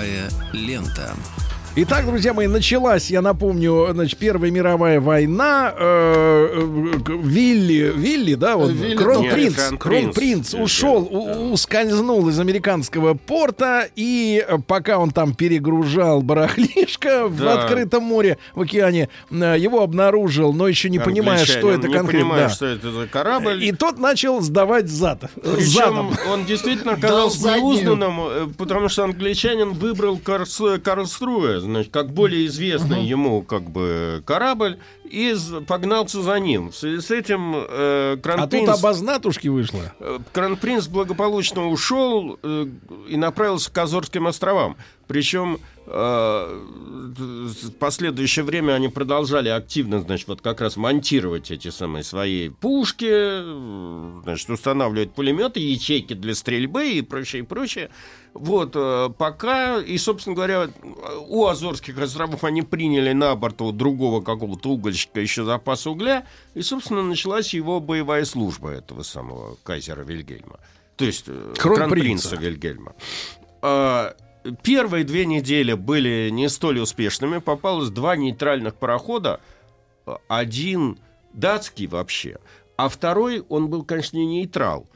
Голубая 0.01 0.31
лента. 0.55 1.15
Итак, 1.83 2.05
друзья 2.05 2.35
мои, 2.35 2.47
началась, 2.47 3.11
я 3.11 3.23
напомню, 3.23 3.89
значит, 3.93 4.19
Первая 4.19 4.51
мировая 4.51 5.01
война. 5.01 5.73
э, 5.75 6.49
э, 6.53 7.13
Вилли, 7.23 7.91
Вилли, 7.97 8.35
да, 8.35 8.59
вот, 8.59 8.71
Вилли, 8.71 8.97
кронпринц, 8.97 9.55
да. 9.57 9.77
кронпринц 9.79 10.53
Нет, 10.53 10.63
ушел, 10.63 11.09
да. 11.11 11.17
у- 11.17 11.53
ускользнул 11.53 12.29
из 12.29 12.39
американского 12.39 13.15
порта, 13.15 13.89
и 13.97 14.47
пока 14.67 14.99
он 14.99 15.11
там 15.11 15.35
перегружал 15.35 16.21
барахлишко 16.21 17.29
в 17.29 17.49
открытом 17.49 18.03
море, 18.03 18.37
в 18.55 18.61
океане, 18.61 19.09
э, 19.31 19.57
его 19.59 19.83
обнаружил, 19.83 20.53
но 20.53 20.69
еще 20.69 20.91
не 20.91 20.99
понимая, 20.99 21.47
что 21.47 21.71
это 21.71 21.89
конкретно. 21.89 22.13
понимая, 22.13 22.49
да. 22.49 22.51
что 22.51 22.67
это 22.67 22.93
за 22.93 23.07
корабль. 23.07 23.65
И 23.65 23.73
тот 23.73 23.99
начал 23.99 24.43
сдавать 24.43 24.91
зад. 24.91 25.31
задом. 25.43 26.11
Причем 26.11 26.31
он 26.31 26.45
действительно 26.45 26.93
оказался 26.93 27.57
неузнанным, 27.57 28.53
потому 28.59 28.91
что 28.91 29.05
англичанин 29.05 29.71
выбрал 29.73 30.19
Карлсруэ, 30.19 30.79
значит, 31.71 31.93
как 31.93 32.13
более 32.13 32.47
известный 32.47 33.05
ему 33.05 33.43
как 33.43 33.63
бы 33.71 34.23
корабль, 34.27 34.79
и 35.05 35.35
погнался 35.67 36.23
за 36.23 36.39
ним. 36.39 36.71
В 36.71 36.77
связи 36.77 37.01
с 37.01 37.11
этим 37.11 37.55
э, 37.57 38.13
А 38.13 38.17
тут 38.17 38.23
Кронпринц, 38.23 38.69
обознатушки 38.69 39.49
вышло. 39.49 39.93
э, 39.99 40.19
Кронпринц 40.33 40.87
благополучно 40.87 41.69
ушел 41.69 42.39
э, 42.43 42.67
и 43.09 43.17
направился 43.17 43.73
к 43.73 43.79
Азорским 43.79 44.27
островам. 44.27 44.77
Причем 45.09 45.59
э, 45.87 46.61
в 47.19 47.73
последующее 47.73 48.45
время 48.45 48.73
они 48.75 48.89
продолжали 48.89 49.49
активно, 49.49 50.01
значит, 50.01 50.29
вот 50.29 50.41
как 50.41 50.61
раз 50.61 50.77
монтировать 50.77 51.51
эти 51.51 51.69
самые 51.69 52.05
свои 52.05 52.49
пушки, 52.49 53.09
э, 53.09 54.21
значит, 54.23 54.51
устанавливать 54.51 55.13
пулеметы, 55.13 55.61
ячейки 55.61 56.15
для 56.15 56.35
стрельбы 56.35 56.91
и 56.93 57.03
прочее, 57.03 57.43
и 57.43 57.45
прочее. 57.45 57.91
Вот, 58.33 58.73
э, 58.75 59.11
пока, 59.19 59.79
и, 59.81 59.99
собственно 59.99 60.37
говоря, 60.37 60.69
у 61.27 61.47
Азорских 61.47 61.99
островов 61.99 62.45
они 62.45 62.63
приняли 62.63 63.13
на 63.13 63.35
борт 63.35 63.61
у 63.63 63.73
другого 63.73 64.21
какого-то 64.21 64.71
угольщика 64.71 65.21
еще 65.21 65.45
запас 65.45 65.87
угля, 65.87 66.27
и, 66.55 66.63
собственно, 66.63 67.03
началась 67.03 67.53
его 67.55 67.81
боевая 67.81 68.25
служба 68.25 68.71
этого 68.71 69.03
самого 69.03 69.57
кайзера 69.65 70.03
Вильгельма. 70.03 70.61
То 70.97 71.05
есть 71.05 71.25
э, 71.27 71.55
Кронпринца. 71.57 72.31
кронпринца 72.31 72.37
Вильгельма. 72.37 72.95
Первые 74.63 75.05
две 75.05 75.27
недели 75.27 75.75
были 75.75 76.31
не 76.31 76.49
столь 76.49 76.81
успешными. 76.81 77.39
Попалось 77.39 77.91
два 77.91 78.17
нейтральных 78.17 78.75
парохода. 78.75 79.41
Один 80.29 80.99
датский 81.33 81.87
вообще, 81.87 82.39
а 82.77 82.89
второй, 82.89 83.45
он 83.49 83.69
был, 83.69 83.85
конечно, 83.85 84.17
не 84.17 84.27
нейтрал. 84.27 84.89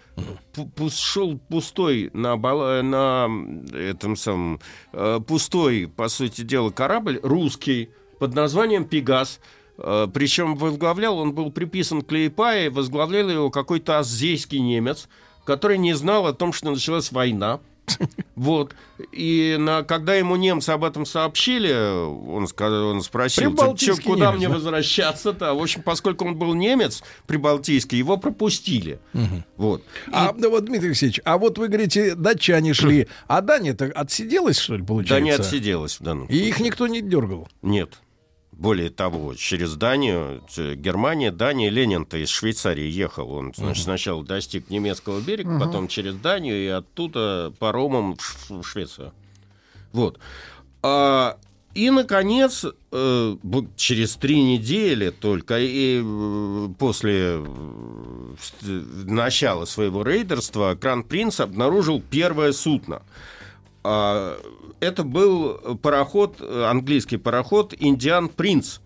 Шел 0.90 1.38
пустой 1.38 2.10
на, 2.14 2.36
на 2.36 3.28
этом 3.74 4.16
самом 4.16 4.60
э, 4.92 5.20
пустой, 5.26 5.88
по 5.94 6.08
сути 6.08 6.42
дела, 6.42 6.70
корабль 6.70 7.20
русский 7.22 7.90
под 8.18 8.34
названием 8.34 8.84
Пегас. 8.86 9.40
Э, 9.76 10.06
Причем 10.12 10.54
возглавлял, 10.56 11.18
он 11.18 11.34
был 11.34 11.52
приписан 11.52 12.02
к 12.02 12.06
Клейпае, 12.06 12.70
возглавлял 12.70 13.28
его 13.28 13.50
какой-то 13.50 13.98
азейский 13.98 14.60
немец, 14.60 15.08
который 15.44 15.78
не 15.78 15.92
знал 15.92 16.26
о 16.26 16.32
том, 16.32 16.52
что 16.52 16.70
началась 16.70 17.12
война. 17.12 17.60
Вот. 18.34 18.74
И 19.12 19.56
на, 19.58 19.82
когда 19.82 20.14
ему 20.14 20.36
немцы 20.36 20.70
об 20.70 20.84
этом 20.84 21.06
сообщили, 21.06 21.72
он, 21.72 22.46
сказал, 22.48 22.88
он 22.88 23.02
спросил, 23.02 23.44
«Чё- 23.44 23.50
Прибалтийский 23.50 24.02
чё, 24.02 24.10
куда 24.10 24.26
немец, 24.28 24.36
мне 24.38 24.48
да? 24.48 24.54
возвращаться-то? 24.54 25.54
В 25.54 25.62
общем, 25.62 25.82
поскольку 25.82 26.24
он 26.26 26.36
был 26.36 26.54
немец 26.54 27.02
прибалтийский, 27.26 27.98
его 27.98 28.16
пропустили. 28.16 28.98
Вот. 29.56 29.84
А 30.12 30.32
да 30.32 30.48
вот, 30.48 30.64
Дмитрий 30.64 30.88
Алексеевич, 30.88 31.20
а 31.24 31.38
вот 31.38 31.58
вы 31.58 31.68
говорите, 31.68 32.14
датчане 32.14 32.74
шли, 32.74 33.08
а 33.28 33.40
Дания-то 33.40 33.86
отсиделась, 33.86 34.58
что 34.58 34.76
ли, 34.76 34.82
получается? 34.82 35.14
Да 35.14 35.20
не 35.20 35.30
отсиделась 35.30 36.00
в 36.00 36.02
данном 36.02 36.26
И 36.26 36.36
их 36.36 36.60
никто 36.60 36.86
не 36.86 37.00
дергал. 37.02 37.48
Нет. 37.62 37.90
Более 38.56 38.90
того, 38.90 39.34
через 39.34 39.74
Данию, 39.74 40.42
Германия, 40.56 41.30
Дания, 41.30 41.70
Ленин-то 41.70 42.18
из 42.18 42.28
Швейцарии 42.28 42.88
ехал. 42.88 43.30
Он, 43.32 43.52
значит, 43.56 43.84
сначала 43.84 44.24
достиг 44.24 44.70
немецкого 44.70 45.20
берега, 45.20 45.58
потом 45.58 45.88
через 45.88 46.14
Данию 46.14 46.64
и 46.64 46.68
оттуда 46.68 47.52
паромом 47.58 48.16
в 48.48 48.62
Швецию. 48.62 49.12
Вот. 49.92 50.18
А, 50.82 51.38
и, 51.74 51.90
наконец, 51.90 52.64
э, 52.92 53.36
через 53.76 54.14
три 54.16 54.40
недели 54.42 55.10
только, 55.10 55.58
и 55.58 56.00
э, 56.04 56.68
после 56.78 57.38
э, 57.38 57.38
в 57.40 59.10
начало 59.10 59.64
своего 59.64 60.04
рейдерства 60.04 60.76
Кран-Принц 60.76 61.40
обнаружил 61.40 62.00
первое 62.00 62.52
судно. 62.52 63.02
А, 63.84 64.36
Это 64.80 65.04
был 65.04 65.78
пароход, 65.82 66.40
английский 66.40 67.18
пароход 67.18 67.74
«Индиан 67.78 68.28
Принц». 68.28 68.78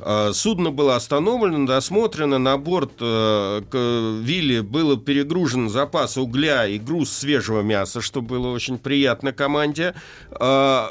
А, 0.00 0.32
Судно 0.32 0.70
было 0.70 0.96
остановлено, 0.96 1.66
досмотрено, 1.66 2.38
на 2.38 2.56
борт 2.58 2.92
э, 3.00 3.62
к 3.70 3.76
вилле 4.22 4.62
было 4.62 4.96
перегружен 4.96 5.68
запас 5.68 6.16
угля 6.16 6.66
и 6.66 6.78
груз 6.78 7.10
свежего 7.10 7.62
мяса, 7.62 8.00
что 8.00 8.20
было 8.20 8.48
очень 8.48 8.78
приятно 8.78 9.32
команде. 9.32 9.94
А, 10.30 10.90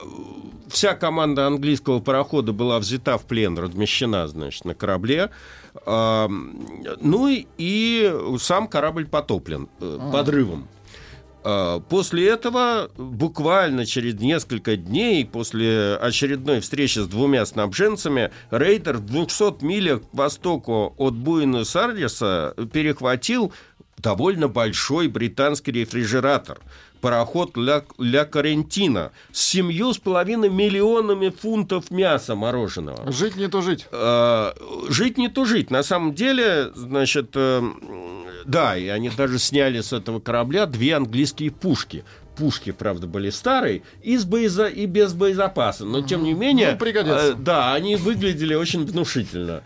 Вся 0.69 0.95
команда 0.95 1.47
английского 1.47 1.99
парохода 1.99 2.51
была 2.51 2.79
взята 2.79 3.17
в 3.17 3.25
плен, 3.25 3.57
размещена, 3.57 4.27
значит, 4.27 4.65
на 4.65 4.73
корабле. 4.73 5.29
Ну 5.85 7.27
и, 7.27 7.45
и 7.57 8.15
сам 8.39 8.67
корабль 8.67 9.05
потоплен 9.05 9.69
э, 9.81 9.99
подрывом. 10.11 10.67
А, 11.43 11.79
После 11.81 12.27
этого, 12.29 12.89
буквально 12.97 13.85
через 13.85 14.15
несколько 14.15 14.75
дней, 14.77 15.25
после 15.25 15.95
очередной 15.95 16.61
встречи 16.61 16.99
с 16.99 17.07
двумя 17.07 17.45
снабженцами, 17.45 18.31
рейдер 18.51 18.97
в 18.97 19.05
200 19.05 19.63
милях 19.63 20.01
к 20.01 20.13
востоку 20.13 20.93
от 20.97 21.15
Буэнос-Айреса 21.15 22.55
перехватил 22.71 23.53
довольно 23.97 24.47
большой 24.47 25.07
британский 25.07 25.71
рефрижератор. 25.71 26.59
Пароход 27.03 27.57
«Ля, 27.57 27.83
Ля 27.99 28.23
Карентина» 28.23 29.11
с 29.33 29.41
семью 29.41 29.93
с 29.93 29.97
половиной 29.97 30.47
миллионами 30.47 31.27
фунтов 31.27 31.91
мяса 31.91 32.33
мороженого. 32.33 33.11
Жить 33.11 33.35
не 33.35 33.49
то 33.49 33.61
жить. 33.61 33.87
Э, 33.91 34.53
жить 34.87 35.17
не 35.17 35.27
то 35.27 35.43
жить. 35.43 35.69
На 35.69 35.83
самом 35.83 36.13
деле, 36.13 36.71
значит, 36.73 37.31
э, 37.35 37.61
да, 38.45 38.77
и 38.77 38.87
они 38.87 39.09
даже 39.09 39.37
сняли 39.37 39.81
с 39.81 39.91
этого 39.91 40.21
корабля 40.21 40.65
две 40.65 40.95
английские 40.95 41.51
пушки. 41.51 42.05
Пушки, 42.37 42.71
правда, 42.71 43.05
были 43.05 43.31
старые 43.31 43.81
и, 44.01 44.17
с 44.17 44.23
боеза... 44.23 44.67
и 44.67 44.85
без 44.85 45.13
боезапаса, 45.13 45.83
но 45.83 46.03
тем 46.03 46.23
не 46.23 46.31
менее, 46.33 46.71
Ну, 46.71 46.77
пригодятся. 46.77 47.31
э, 47.31 47.33
да, 47.33 47.73
они 47.73 47.97
выглядели 47.97 48.55
очень 48.55 48.85
внушительно. 48.85 49.61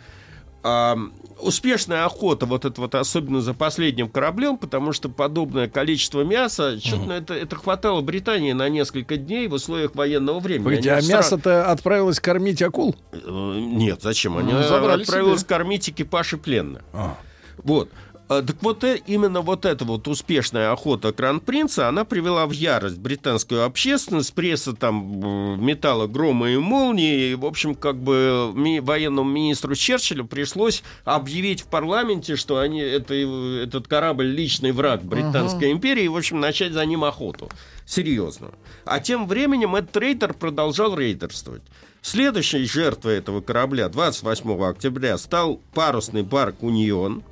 Успешная 1.40 2.04
охота, 2.04 2.48
вот 2.48 2.66
это 2.66 2.82
вот 2.82 2.96
особенно 2.96 3.42
за 3.42 3.54
последним 3.54 4.10
кораблем, 4.10 4.58
потому 4.58 4.92
что 4.92 5.08
подобное 5.08 5.68
количество 5.70 6.22
мяса, 6.24 6.80
что-то 6.84 7.14
это, 7.14 7.36
это 7.36 7.56
хватало 7.56 8.02
Британии 8.02 8.54
на 8.54 8.68
несколько 8.70 9.18
дней 9.18 9.48
в 9.48 9.54
условиях 9.54 9.94
военного 9.94 10.40
времени. 10.40 10.64
Погодите, 10.64 10.94
Они 10.94 11.08
а 11.08 11.10
сра- 11.12 11.16
мясо-то 11.18 11.72
отправилось 11.72 12.20
кормить 12.20 12.62
акул? 12.64 12.96
Э, 13.12 13.20
Нет, 13.60 14.02
зачем? 14.02 14.36
Они 14.38 14.52
Ну, 14.52 14.64
забрали 14.64 15.04
отправились 15.04 15.42
себе. 15.42 15.48
кормить 15.50 15.90
экипаж 15.90 16.34
и 16.34 16.38
пленных. 16.38 16.82
А. 16.92 17.16
Вот. 17.64 17.90
А, 18.30 18.42
Так 18.42 18.58
вот, 18.62 18.84
э, 18.84 19.00
именно 19.08 19.42
вот 19.42 19.66
эта 19.66 19.86
вот 19.86 20.08
успешная 20.08 20.72
охота 20.74 21.14
Кран-Принца, 21.14 21.88
она 21.88 22.04
привела 22.04 22.46
в 22.46 22.52
ярость 22.52 22.98
британскую 22.98 23.64
общественность, 23.64 24.34
пресса 24.34 24.74
там 24.74 25.22
э, 25.24 25.56
метала 25.58 26.08
грома 26.08 26.50
и 26.50 26.58
молнии, 26.58 27.32
и, 27.32 27.36
в 27.36 27.46
общем, 27.46 27.74
как 27.74 27.96
бы 27.98 28.52
ми- 28.54 28.82
военному 28.82 29.30
министру 29.30 29.76
Черчиллю 29.76 30.26
пришлось 30.26 30.84
объявить 31.06 31.62
в 31.62 31.68
парламенте, 31.68 32.36
что 32.36 32.58
они, 32.60 32.82
это, 32.82 33.14
э, 33.14 33.64
этот 33.64 33.88
корабль 33.88 34.28
личный 34.28 34.74
враг 34.74 35.04
Британской 35.04 35.72
империи, 35.72 36.04
и, 36.04 36.10
в 36.10 36.18
общем, 36.18 36.42
начать 36.42 36.74
за 36.74 36.86
ним 36.86 37.06
охоту. 37.06 37.50
Серьезно. 37.86 38.50
А 38.84 39.00
тем 39.00 39.26
временем 39.28 39.74
этот 39.76 39.96
рейдер 39.96 40.34
продолжал 40.34 40.98
рейдерствовать. 40.98 41.62
Следующей 42.02 42.66
жертвой 42.66 43.18
этого 43.18 43.40
корабля 43.42 43.88
28 43.90 44.64
октября 44.66 45.18
стал 45.18 45.62
парусный 45.74 46.24
барк 46.24 46.62
«Унион», 46.62 47.24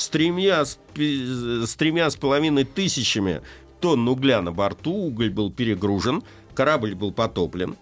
с 0.00 0.08
тремя, 0.08 0.64
с 0.64 0.78
с 0.96 1.74
тремя 1.76 2.08
с 2.10 2.16
половиной 2.16 2.64
тысячами 2.64 3.42
тонн 3.80 4.08
угля 4.08 4.40
на 4.40 4.50
борту. 4.50 4.92
Уголь 4.92 5.30
был 5.30 5.50
перегружен, 5.52 6.22
корабль 6.54 6.94
был 6.94 7.12
потоплен. 7.12 7.76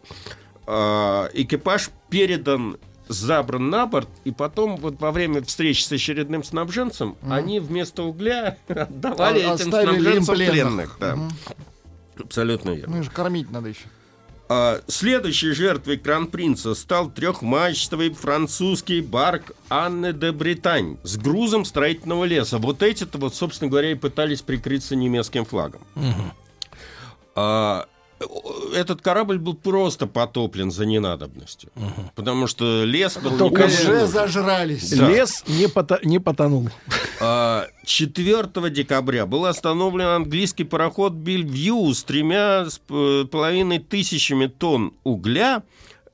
А, 0.66 1.28
Экипаж 1.32 1.90
передан, 2.10 2.76
забран 3.06 3.70
на 3.70 3.86
борт, 3.86 4.08
и 4.24 4.32
потом 4.32 4.76
вот 4.78 5.00
во 5.00 5.12
время 5.12 5.42
встречи 5.42 5.82
с 5.82 5.92
очередным 5.92 6.42
снабженцем 6.42 7.16
они 7.28 7.60
вместо 7.60 8.02
угля 8.02 8.58
отдавали 8.68 9.40
А- 9.40 9.54
этим 9.54 9.70
снабженцам 9.70 10.34
пленных. 10.34 10.52
пленных. 10.52 10.96
да. 11.00 11.16
Мгм. 11.16 11.30
Абсолютно 12.18 12.70
верно. 12.70 12.96
Ну 12.96 13.02
же 13.04 13.10
кормить 13.10 13.50
надо 13.52 13.68
еще. 13.68 13.84
А, 14.48 14.80
Следующей 14.86 15.52
жертвой 15.52 15.98
Кран-Принца 15.98 16.74
стал 16.74 17.10
трехмачтовый 17.10 18.14
французский 18.14 19.00
барк 19.00 19.52
Анны 19.68 20.12
де 20.12 20.32
Британь 20.32 20.96
с 21.02 21.16
грузом 21.18 21.64
строительного 21.64 22.24
леса. 22.24 22.58
Вот 22.58 22.82
эти-то, 22.82 23.18
вот, 23.18 23.34
собственно 23.34 23.70
говоря, 23.70 23.90
и 23.90 23.94
пытались 23.94 24.40
прикрыться 24.40 24.96
немецким 24.96 25.44
флагом. 25.44 25.82
А, 27.34 27.86
Этот 28.74 29.00
корабль 29.00 29.38
был 29.38 29.54
просто 29.54 30.06
потоплен 30.06 30.70
за 30.70 30.86
ненадобностью. 30.86 31.70
Потому 32.14 32.46
что 32.46 32.84
лес 32.84 33.16
был 33.16 33.36
Только 33.38 33.66
Уже 33.66 34.06
зажрались. 34.06 34.90
Да. 34.90 35.08
Лес 35.08 35.44
не, 35.46 35.68
пота- 35.68 36.00
не 36.02 36.18
потонул. 36.18 36.68
А, 37.20 37.66
4 37.84 38.70
декабря 38.70 39.26
был 39.26 39.46
остановлен 39.46 40.06
английский 40.06 40.64
пароход 40.64 41.12
Бельвью 41.12 41.94
с 41.94 42.02
тремя 42.04 42.66
с 42.68 42.80
половиной 43.30 43.78
тысячами 43.78 44.46
тонн 44.46 44.92
угля. 45.04 45.62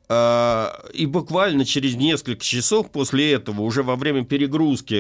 А, 0.09 0.81
И 0.93 1.07
буквально 1.07 1.64
через 1.64 1.95
несколько 1.97 2.45
часов 2.45 2.90
после 2.90 3.33
этого, 3.33 3.62
уже 3.62 3.83
во 3.83 3.97
время 3.97 4.25
перегрузки 4.25 4.95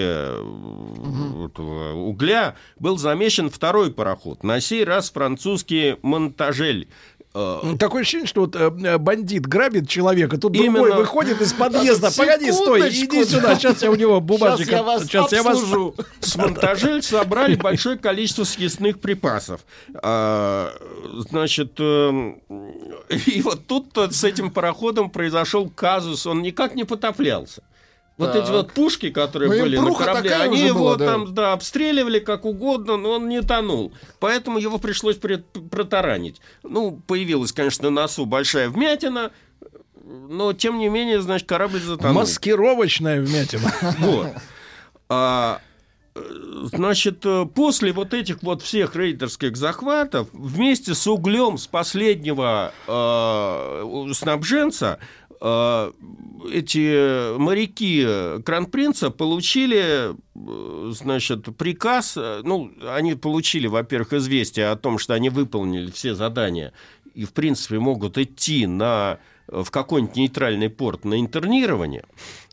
этого 1.46 1.92
угля, 1.94 2.56
был 2.78 2.96
замечен 2.96 3.50
второй 3.50 3.92
пароход. 3.92 4.42
На 4.42 4.60
сей 4.60 4.84
раз 4.84 5.10
французский 5.10 5.96
«Монтажель». 6.02 6.88
Э, 7.36 7.74
Такое 7.80 8.02
ощущение, 8.02 8.28
что 8.28 8.42
вот 8.42 8.54
э, 8.54 8.70
э, 8.84 8.98
бандит 8.98 9.46
грабит 9.46 9.88
человека, 9.88 10.38
тут 10.38 10.52
другой 10.52 10.66
Именно. 10.66 10.96
выходит 10.96 11.40
из 11.40 11.52
подъезда. 11.52 12.10
Погоди, 12.16 12.52
стой, 12.52 12.88
иди 12.90 13.24
сюда, 13.24 13.56
сейчас 13.56 13.82
я 13.82 13.90
у 13.90 13.96
него 13.96 14.20
бумажник. 14.20 14.68
Сейчас 14.68 14.78
я 14.78 14.82
вас 14.84 15.02
сейчас 15.02 15.32
я 15.32 15.42
вас- 15.42 15.58
обслужу. 15.58 15.96
С 16.20 16.36
монтажель 16.36 17.02
собрали 17.02 17.56
большое 17.56 17.98
количество 17.98 18.44
съестных 18.44 19.00
припасов. 19.00 19.62
А, 20.00 20.72
значит, 21.28 21.72
эм, 21.78 22.40
и 23.08 23.42
вот 23.42 23.66
тут 23.66 23.96
с 23.96 24.22
этим 24.22 24.50
пароходом 24.52 25.10
произошел 25.10 25.68
казус, 25.68 26.26
он 26.26 26.40
никак 26.40 26.76
не 26.76 26.84
потоплялся. 26.84 27.62
Вот 28.16 28.32
Так. 28.32 28.44
эти 28.44 28.50
вот 28.52 28.72
пушки, 28.72 29.10
которые 29.10 29.48
Ну, 29.48 29.54
им 29.56 29.62
были 29.62 29.76
на 29.78 29.92
корабле, 29.92 30.34
они 30.36 30.60
его 30.60 30.78
была, 30.78 30.96
да. 30.96 31.06
там 31.06 31.34
да, 31.34 31.52
обстреливали 31.52 32.20
как 32.20 32.44
угодно, 32.44 32.96
но 32.96 33.10
он 33.10 33.28
не 33.28 33.42
тонул. 33.42 33.92
Поэтому 34.20 34.58
его 34.58 34.78
пришлось 34.78 35.16
пред- 35.16 35.46
протаранить. 35.70 36.40
Ну, 36.62 37.02
появилась, 37.08 37.52
конечно, 37.52 37.90
на 37.90 38.02
носу 38.02 38.24
большая 38.24 38.68
вмятина, 38.68 39.32
но 40.04 40.52
тем 40.52 40.78
не 40.78 40.88
менее, 40.88 41.20
значит, 41.22 41.48
корабль 41.48 41.80
затонул. 41.80 42.14
Маскировочная 42.14 43.20
вмятина. 43.20 43.72
Вот. 43.98 44.28
А, 45.08 45.60
значит, 46.72 47.24
после 47.54 47.92
вот 47.92 48.14
этих 48.14 48.42
вот 48.42 48.62
всех 48.62 48.94
рейдерских 48.96 49.56
захватов, 49.56 50.28
вместе 50.32 50.94
с 50.94 51.06
углем 51.06 51.58
с 51.58 51.66
последнего 51.66 52.72
э, 52.86 54.12
снабженца, 54.14 54.98
эти 55.44 57.36
моряки 57.36 58.40
Кронпринца 58.44 59.10
получили, 59.10 60.14
э, 60.14 60.92
значит, 60.92 61.56
приказ, 61.56 62.16
э, 62.16 62.40
ну, 62.44 62.72
они 62.88 63.14
получили, 63.14 63.66
во-первых, 63.66 64.14
известие 64.14 64.70
о 64.70 64.76
том, 64.76 64.98
что 64.98 65.14
они 65.14 65.28
выполнили 65.28 65.90
все 65.90 66.14
задания 66.14 66.72
и, 67.14 67.24
в 67.24 67.32
принципе, 67.32 67.78
могут 67.78 68.18
идти 68.18 68.66
на 68.66 69.18
в 69.46 69.70
какой-нибудь 69.70 70.16
нейтральный 70.16 70.70
порт 70.70 71.04
на 71.04 71.20
интернирование. 71.20 72.04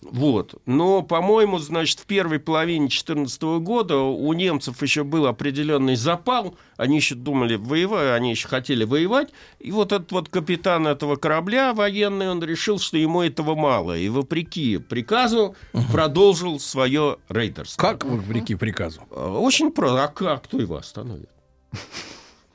Вот. 0.02 0.56
Но, 0.66 1.04
по-моему, 1.04 1.60
значит, 1.60 2.00
в 2.00 2.06
первой 2.06 2.40
половине 2.40 2.88
2014 2.88 3.42
года 3.60 3.98
у 3.98 4.34
немцев 4.34 4.82
еще 4.82 5.04
был 5.04 5.28
определенный 5.28 5.96
запал. 5.96 6.56
Они 6.76 6.98
еще 6.98 7.16
думали 7.16 7.56
воевать, 7.56 8.16
они 8.16 8.32
еще 8.32 8.48
хотели 8.48 8.84
воевать. 8.84 9.30
И 9.60 9.72
вот 9.72 9.92
этот 9.92 10.12
вот 10.12 10.30
капитан 10.30 10.88
этого 10.88 11.16
корабля 11.16 11.74
военный, 11.74 12.30
он 12.30 12.44
решил, 12.44 12.80
что 12.80 12.98
ему 12.98 13.22
этого 13.22 13.56
мало. 13.56 13.98
И 13.98 14.10
вопреки 14.10 14.78
приказу 14.78 15.56
продолжил 15.92 16.60
свое 16.60 17.18
рейдерство. 17.30 17.80
Как 17.82 18.04
вопреки 18.04 18.56
приказу? 18.56 19.02
А, 19.12 19.40
Очень 19.40 19.72
просто. 19.72 20.04
А 20.04 20.08
как? 20.08 20.44
Кто 20.44 20.60
его 20.60 20.76
остановит? 20.76 21.30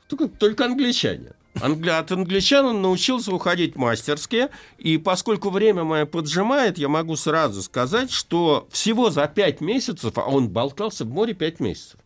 Только, 0.07 0.27
только 0.27 0.65
англичане. 0.65 1.31
Англи- 1.61 1.89
От 1.89 2.11
англичан 2.11 2.65
он 2.65 2.81
научился 2.81 3.31
уходить 3.33 3.75
мастерски, 3.75 4.49
и 4.77 4.97
поскольку 4.97 5.49
время 5.49 5.83
мое 5.83 6.05
поджимает, 6.05 6.77
я 6.77 6.87
могу 6.89 7.15
сразу 7.15 7.61
сказать, 7.61 8.11
что 8.11 8.67
всего 8.71 9.09
за 9.09 9.27
пять 9.27 9.61
месяцев, 9.61 10.13
а 10.17 10.21
он 10.21 10.49
болтался 10.49 11.05
в 11.05 11.09
море 11.09 11.33
пять 11.33 11.59
месяцев. 11.59 11.99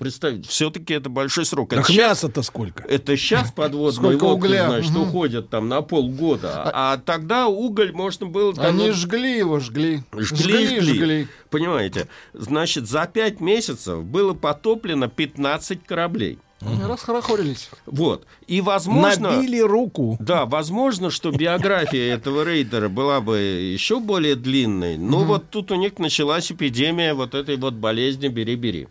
Представьте, 0.00 0.48
все-таки 0.48 0.94
это 0.94 1.08
большой 1.08 1.44
срок. 1.44 1.70
Так 1.70 1.88
мясо-то 1.90 2.42
сколько? 2.42 2.82
это 2.88 3.16
сейчас 3.16 3.50
подводные 3.52 3.92
Сколько 4.16 4.24
лодки, 4.24 4.46
угля? 4.46 4.66
значит, 4.68 4.90
Мгм. 4.92 5.02
уходят 5.08 5.50
там 5.50 5.68
на 5.68 5.82
полгода, 5.82 6.62
а, 6.74 6.96
тогда 6.98 7.46
уголь 7.48 7.92
можно 7.92 8.26
было... 8.26 8.54
там, 8.54 8.66
Они 8.66 8.88
ну, 8.88 8.92
жгли 8.94 9.38
его, 9.38 9.60
жгли. 9.60 10.02
Жгли, 10.12 10.80
жгли. 10.80 11.28
Понимаете, 11.50 12.08
значит, 12.34 12.88
за 12.88 13.06
пять 13.06 13.40
месяцев 13.40 14.04
было 14.04 14.34
потоплено 14.34 15.08
15 15.08 15.84
кораблей. 15.84 16.38
Они 16.66 16.82
расхорохорились. 16.84 17.70
Вот. 17.86 18.26
И, 18.46 18.60
возможно... 18.60 19.30
Набили 19.30 19.60
руку. 19.60 20.16
Да, 20.20 20.46
возможно, 20.46 21.10
что 21.10 21.30
биография 21.30 22.14
этого 22.14 22.44
рейдера 22.44 22.88
была 22.88 23.20
бы 23.20 23.38
еще 23.38 24.00
более 24.00 24.36
длинной, 24.36 24.96
но 24.96 25.24
вот 25.24 25.50
тут 25.50 25.70
у 25.70 25.76
них 25.76 25.98
началась 25.98 26.50
эпидемия 26.50 27.14
вот 27.14 27.34
этой 27.34 27.56
вот 27.56 27.74
болезни 27.74 28.28
«бери-бери», 28.28 28.88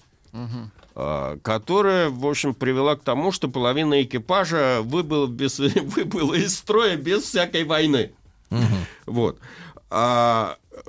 а, 0.95 1.37
которая, 1.41 2.09
в 2.09 2.25
общем, 2.25 2.53
привела 2.53 2.95
к 2.95 3.03
тому, 3.03 3.31
что 3.31 3.49
половина 3.49 4.01
экипажа 4.01 4.79
выбыла, 4.81 5.27
без, 5.27 5.59
выбыла 5.59 6.33
из 6.33 6.55
строя 6.55 6.95
без 6.95 7.23
всякой 7.23 7.65
войны. 7.65 8.11
Вот. 9.05 9.39
А, 9.89 10.57
э, 10.71 10.81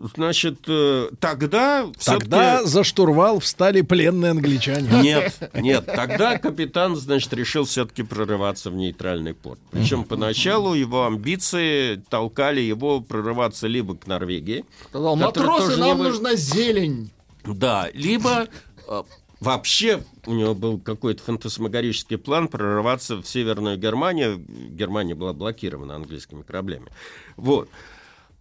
значит, 0.00 0.60
э, 0.66 1.10
тогда... 1.20 1.86
Тогда 2.04 2.64
за 2.64 2.84
штурвал 2.84 3.38
встали 3.38 3.82
пленные 3.82 4.32
англичане. 4.32 4.88
Нет, 5.02 5.50
нет. 5.54 5.86
Тогда 5.86 6.38
капитан, 6.38 6.96
значит, 6.96 7.32
решил 7.34 7.64
все-таки 7.64 8.02
прорываться 8.02 8.70
в 8.70 8.74
нейтральный 8.74 9.34
порт. 9.34 9.60
Причем 9.70 10.04
поначалу 10.04 10.74
его 10.74 11.06
амбиции 11.06 12.02
толкали 12.08 12.60
его 12.60 13.00
прорываться 13.00 13.66
либо 13.66 13.96
к 13.96 14.06
Норвегии, 14.06 14.64
Сказал, 14.88 15.16
матросы, 15.16 15.76
нам 15.76 15.98
не 15.98 16.04
нужна 16.04 16.34
зелень. 16.34 17.10
да, 17.44 17.88
либо 17.92 18.48
э, 18.88 19.02
вообще 19.40 20.02
у 20.26 20.32
него 20.32 20.54
был 20.54 20.78
какой-то 20.78 21.22
фантасмагорический 21.22 22.18
план 22.18 22.48
прорываться 22.48 23.16
в 23.16 23.26
Северную 23.26 23.76
Германию. 23.76 24.42
Германия 24.48 25.14
была 25.14 25.32
блокирована 25.32 25.94
английскими 25.96 26.42
кораблями. 26.42 26.88
Вот. 27.36 27.68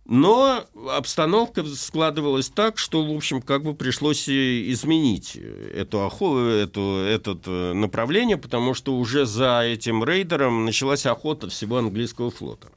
Но 0.10 0.66
обстановка 0.90 1.64
складывалась 1.64 2.50
так, 2.50 2.80
что, 2.80 3.06
в 3.06 3.16
общем, 3.16 3.44
как 3.44 3.62
бы 3.62 3.76
пришлось 3.76 4.28
изменить 4.28 5.36
эту, 5.36 6.00
эту, 6.00 6.82
этот 7.06 7.44
э, 7.46 7.74
направление, 7.74 8.38
потому 8.38 8.74
что 8.74 8.96
уже 8.98 9.28
за 9.28 9.62
этим 9.62 10.04
рейдером 10.04 10.66
началась 10.66 11.06
охота 11.06 11.48
всего 11.50 11.78
английского 11.78 12.32
флота. 12.32 12.70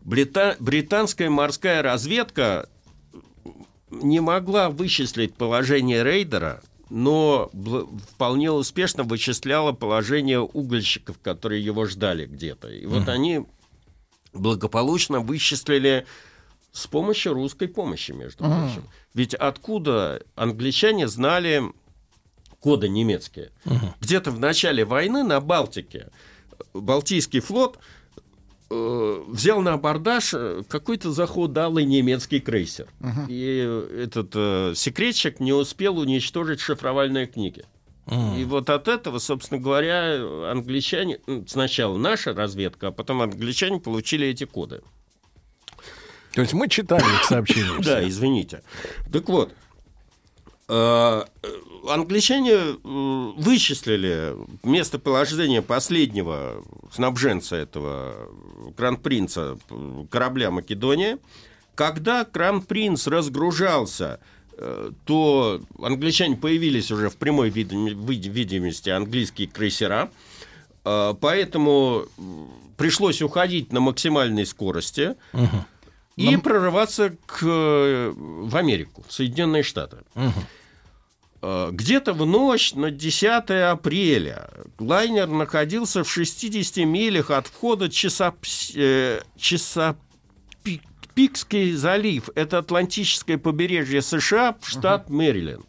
Брита- 0.00 0.56
британская 0.58 1.28
морская 1.28 1.82
разведка 1.82 2.70
не 3.90 4.20
могла 4.20 4.70
вычислить 4.70 5.34
положение 5.34 6.02
рейдера, 6.02 6.62
но 6.88 7.50
вполне 8.14 8.50
успешно 8.50 9.02
вычисляла 9.02 9.72
положение 9.72 10.40
угольщиков, 10.40 11.18
которые 11.22 11.62
его 11.62 11.84
ждали 11.84 12.24
где-то. 12.24 12.68
И 12.70 12.86
вот 12.86 13.10
они 13.10 13.44
благополучно 14.32 15.20
вычислили 15.20 16.06
с 16.72 16.86
помощью 16.86 17.34
русской 17.34 17.68
помощи, 17.68 18.12
между 18.12 18.44
прочим. 18.44 18.84
Ведь 19.14 19.34
откуда 19.34 20.22
англичане 20.36 21.08
знали 21.08 21.62
коды 22.60 22.88
немецкие? 22.88 23.50
Где-то 24.00 24.30
в 24.30 24.38
начале 24.38 24.84
войны 24.84 25.22
на 25.22 25.40
Балтике 25.40 26.08
Балтийский 26.74 27.40
флот 27.40 27.78
э, 28.70 29.24
взял 29.28 29.60
на 29.60 29.74
абордаж 29.74 30.34
э, 30.34 30.62
какой-то 30.68 31.12
заходалый 31.12 31.84
немецкий 31.84 32.40
крейсер. 32.40 32.88
И 33.28 33.82
этот 33.96 34.32
э, 34.34 34.72
секретчик 34.76 35.40
не 35.40 35.52
успел 35.52 35.98
уничтожить 35.98 36.60
шифровальные 36.60 37.26
книги. 37.26 37.64
И 38.10 38.44
вот 38.44 38.70
от 38.70 38.88
этого, 38.88 39.18
собственно 39.18 39.60
говоря, 39.60 40.50
англичане, 40.50 41.18
м, 41.26 41.46
сначала 41.46 41.96
наша 41.98 42.32
разведка, 42.32 42.88
а 42.88 42.92
потом 42.92 43.20
англичане 43.22 43.80
получили 43.80 44.26
эти 44.26 44.44
коды. 44.44 44.80
То 46.32 46.42
есть 46.42 46.54
мы 46.54 46.68
читали 46.68 47.02
их 47.02 47.24
сообщения. 47.24 47.78
Да, 47.82 48.06
извините. 48.06 48.62
Так 49.12 49.28
вот, 49.28 49.52
э, 50.68 51.24
э, 51.42 51.48
англичане 51.88 52.52
э, 52.52 52.74
вычислили 53.36 54.34
местоположение 54.62 55.62
последнего 55.62 56.64
снабженца 56.92 57.56
этого 57.56 58.28
Кран-Принца 58.76 59.58
корабля 60.10 60.50
Македония. 60.50 61.18
Когда 61.74 62.24
Кран-Принц 62.24 63.06
разгружался, 63.06 64.20
то 65.04 65.60
англичане 65.82 66.36
появились 66.36 66.90
уже 66.90 67.08
в 67.08 67.16
прямой 67.16 67.50
видим- 67.50 67.86
види- 67.86 68.28
видимости 68.28 68.90
английские 68.90 69.46
крейсера. 69.48 70.10
Э, 70.84 71.14
Поэтому 71.20 72.04
пришлось 72.76 73.22
уходить 73.22 73.72
на 73.72 73.80
максимальной 73.80 74.46
скорости 74.46 75.14
и 76.16 76.36
прорываться 76.36 77.10
к, 77.26 77.40
э, 77.42 78.12
в 78.16 78.56
Америку, 78.56 79.04
в 79.06 79.12
Соединенные 79.12 79.62
Штаты. 79.62 79.98
Э, 81.40 81.68
Где-то 81.72 82.14
в 82.14 82.26
ночь 82.26 82.74
на 82.74 82.90
10 82.90 83.70
апреля 83.70 84.50
лайнер 84.80 85.28
находился 85.28 86.02
в 86.02 86.10
60 86.10 86.84
милях 86.84 87.30
от 87.30 87.46
входа 87.46 87.86
Чесапс- 87.86 88.72
э, 88.74 89.22
Чесапикский 91.18 91.72
залив. 91.72 92.30
Это 92.34 92.58
Атлантическое 92.58 93.38
побережье 93.38 94.02
США, 94.02 94.56
штат 94.62 95.10
Мэриленд. 95.10 95.66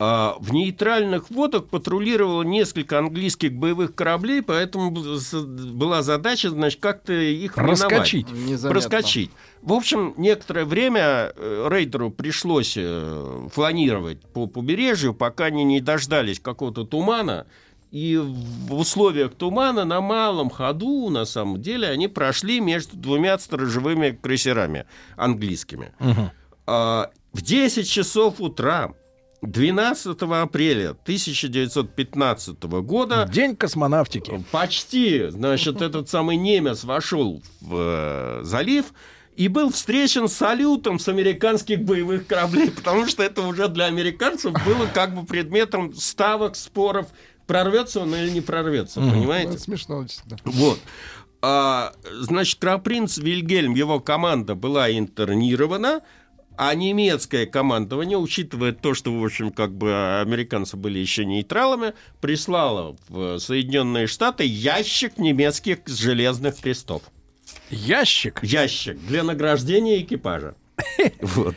А 0.00 0.36
в 0.38 0.52
нейтральных 0.52 1.28
водах 1.28 1.66
патрулировало 1.66 2.44
несколько 2.44 3.00
английских 3.00 3.52
боевых 3.52 3.96
кораблей, 3.96 4.42
поэтому 4.42 4.92
была 4.92 6.02
задача, 6.02 6.50
значит, 6.50 6.78
как-то 6.78 7.12
их. 7.12 7.56
Незаметно. 8.30 8.70
Проскочить. 8.70 9.30
В 9.60 9.72
общем, 9.72 10.14
некоторое 10.16 10.66
время 10.66 11.32
э, 11.34 11.68
рейдеру 11.68 12.12
пришлось 12.12 12.74
э, 12.76 13.48
фланировать 13.52 14.20
по 14.20 14.46
побережью, 14.46 15.14
пока 15.14 15.46
они 15.46 15.64
не 15.64 15.80
дождались 15.80 16.38
какого-то 16.38 16.84
тумана. 16.84 17.48
И 17.90 18.16
в 18.18 18.74
условиях 18.74 19.34
тумана 19.34 19.84
на 19.84 20.00
малом 20.00 20.50
ходу, 20.50 21.08
на 21.08 21.24
самом 21.24 21.60
деле, 21.62 21.88
они 21.88 22.06
прошли 22.06 22.60
между 22.60 22.96
двумя 22.96 23.38
сторожевыми 23.38 24.10
крейсерами 24.10 24.86
английскими. 25.16 25.92
А, 26.66 27.10
в 27.32 27.40
10 27.40 27.88
часов 27.88 28.40
утра 28.40 28.92
12 29.42 30.20
апреля 30.20 30.90
1915 30.90 32.62
года 32.82 33.28
День 33.32 33.56
космонавтики. 33.56 34.44
Почти, 34.50 35.28
значит, 35.28 35.80
этот 35.80 36.08
самый 36.08 36.36
немец 36.36 36.84
вошел 36.84 37.42
в 37.60 37.74
э, 37.74 38.40
залив 38.42 38.86
и 39.36 39.46
был 39.46 39.70
встречен 39.70 40.28
салютом 40.28 40.98
с 40.98 41.08
американских 41.08 41.82
боевых 41.84 42.26
кораблей, 42.26 42.70
потому 42.76 43.06
что 43.06 43.22
это 43.22 43.42
уже 43.42 43.68
для 43.68 43.84
американцев 43.86 44.52
было 44.64 44.86
как 44.92 45.14
бы 45.14 45.24
предметом 45.24 45.94
ставок, 45.94 46.56
споров, 46.56 47.06
прорвется 47.48 48.00
он 48.02 48.14
или 48.14 48.30
не 48.30 48.40
прорвется, 48.40 49.00
Ну, 49.00 49.10
понимаете? 49.10 49.54
это 49.54 49.60
смешно 49.60 49.96
очень, 49.98 50.20
да. 50.26 50.36
Вот. 50.44 50.78
А, 51.42 51.92
значит, 52.20 52.60
Крапринц 52.60 53.18
Вильгельм, 53.18 53.74
его 53.74 53.98
команда 53.98 54.54
была 54.54 54.90
интернирована, 54.90 56.02
а 56.56 56.74
немецкое 56.74 57.46
командование, 57.46 58.18
учитывая 58.18 58.72
то, 58.72 58.92
что, 58.94 59.12
в 59.16 59.24
общем, 59.24 59.52
как 59.52 59.72
бы 59.72 60.20
американцы 60.20 60.76
были 60.76 60.98
еще 60.98 61.24
нейтралами, 61.24 61.94
прислало 62.20 62.96
в 63.08 63.38
Соединенные 63.38 64.08
Штаты 64.08 64.44
ящик 64.44 65.18
немецких 65.18 65.78
железных 65.86 66.56
крестов. 66.60 67.02
Ящик. 67.70 68.40
Ящик 68.42 68.98
для 69.06 69.22
награждения 69.22 70.00
экипажа. 70.00 70.54
Вот. 71.22 71.54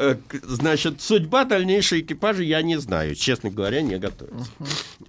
Э, 0.00 0.16
Значит, 0.42 1.02
судьба 1.02 1.44
дальнейшей 1.44 2.00
экипажа 2.00 2.42
я 2.42 2.62
не 2.62 2.78
знаю, 2.78 3.14
честно 3.14 3.50
говоря, 3.50 3.82
не 3.82 3.98
готовится. 3.98 4.50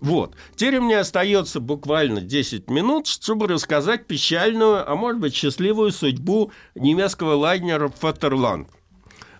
Вот. 0.01 0.36
Теперь 0.56 0.80
меня 0.80 0.99
остается 0.99 1.62
буквально 1.62 2.19
10 2.19 2.69
минут, 2.69 3.08
чтобы 3.08 3.47
рассказать 3.47 4.06
печальную, 4.06 4.89
а 4.89 4.95
может 4.95 5.21
быть 5.21 5.34
счастливую 5.34 5.91
судьбу 5.91 6.51
немецкого 6.75 7.36
лайнера 7.36 7.88
«Фатерланд». 7.88 8.67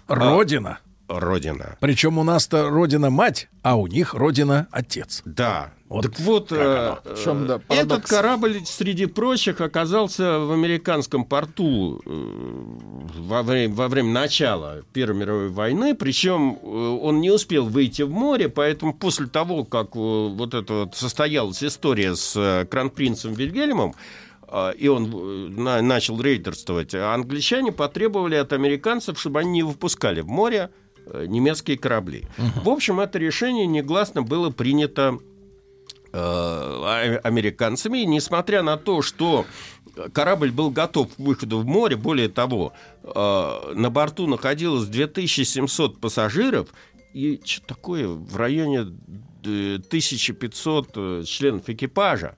Родина. 0.07 0.79
Родина. 1.19 1.78
Причем 1.80 2.17
у 2.17 2.24
нас-то 2.24 2.69
родина 2.69 3.10
мать, 3.10 3.50
а 3.63 3.76
у 3.78 3.88
них 3.88 4.13
родина 4.13 4.67
отец. 4.71 5.21
Да. 5.26 5.74
Вот 5.89 6.04
так 6.04 6.19
вот, 6.21 6.52
э, 6.54 6.95
В 7.04 7.21
чем, 7.21 7.47
да, 7.47 7.56
этот 7.56 7.67
парадокс? 7.67 8.10
корабль, 8.10 8.62
среди 8.65 9.08
прочих, 9.08 9.60
оказался 9.60 10.39
в 10.39 10.52
американском 10.54 11.26
порту 11.26 12.02
э, 12.06 12.12
во 13.17 13.43
время, 13.43 13.74
во 13.76 13.88
время 13.89 14.10
начала 14.12 14.84
Первой 14.93 15.17
мировой 15.17 15.50
войны, 15.50 15.93
причем 15.93 16.58
э, 16.62 16.65
он 16.65 17.19
не 17.19 17.30
успел 17.30 17.65
выйти 17.65 18.04
в 18.04 18.10
море, 18.12 18.47
поэтому 18.47 18.93
после 18.93 19.28
того, 19.28 19.65
как 19.65 19.88
э, 19.95 20.00
вот 20.00 20.54
это 20.54 20.74
вот 20.74 20.95
состоялась 20.95 21.62
история 21.62 22.15
с 22.15 22.36
э, 22.38 22.65
кронпринцем 22.67 23.34
Вильгельмом, 23.34 23.93
э, 24.47 24.71
и 24.78 24.88
он 24.88 25.08
э, 25.13 25.50
на- 25.60 25.82
начал 25.82 26.21
рейдерствовать, 26.21 26.95
англичане 26.95 27.74
потребовали 27.74 28.36
от 28.36 28.54
американцев, 28.54 29.19
чтобы 29.19 29.41
они 29.41 29.52
не 29.52 29.63
выпускали 29.63 30.21
в 30.21 30.28
море 30.30 30.69
э, 30.69 30.90
немецкие 31.27 31.77
корабли. 31.77 32.25
В 32.63 32.69
общем, 32.69 32.99
это 32.99 33.19
решение 33.19 33.67
негласно 33.67 34.21
было 34.21 34.49
принято 34.49 35.17
э, 36.13 36.17
а- 36.17 37.19
американцами, 37.23 37.99
и 37.99 38.05
несмотря 38.05 38.63
на 38.63 38.77
то, 38.77 39.01
что 39.01 39.45
корабль 40.13 40.51
был 40.51 40.69
готов 40.69 41.13
к 41.15 41.19
выходу 41.19 41.59
в 41.59 41.65
море, 41.65 41.95
более 41.95 42.29
того, 42.29 42.73
э, 43.03 43.73
на 43.75 43.89
борту 43.89 44.27
находилось 44.27 44.87
2700 44.87 45.99
пассажиров, 45.99 46.69
и 47.13 47.41
что 47.43 47.65
такое 47.65 48.07
в 48.07 48.35
районе 48.37 48.79
э, 48.79 48.85
1500 49.47 50.89
э, 50.95 51.23
членов 51.25 51.69
экипажа. 51.69 52.35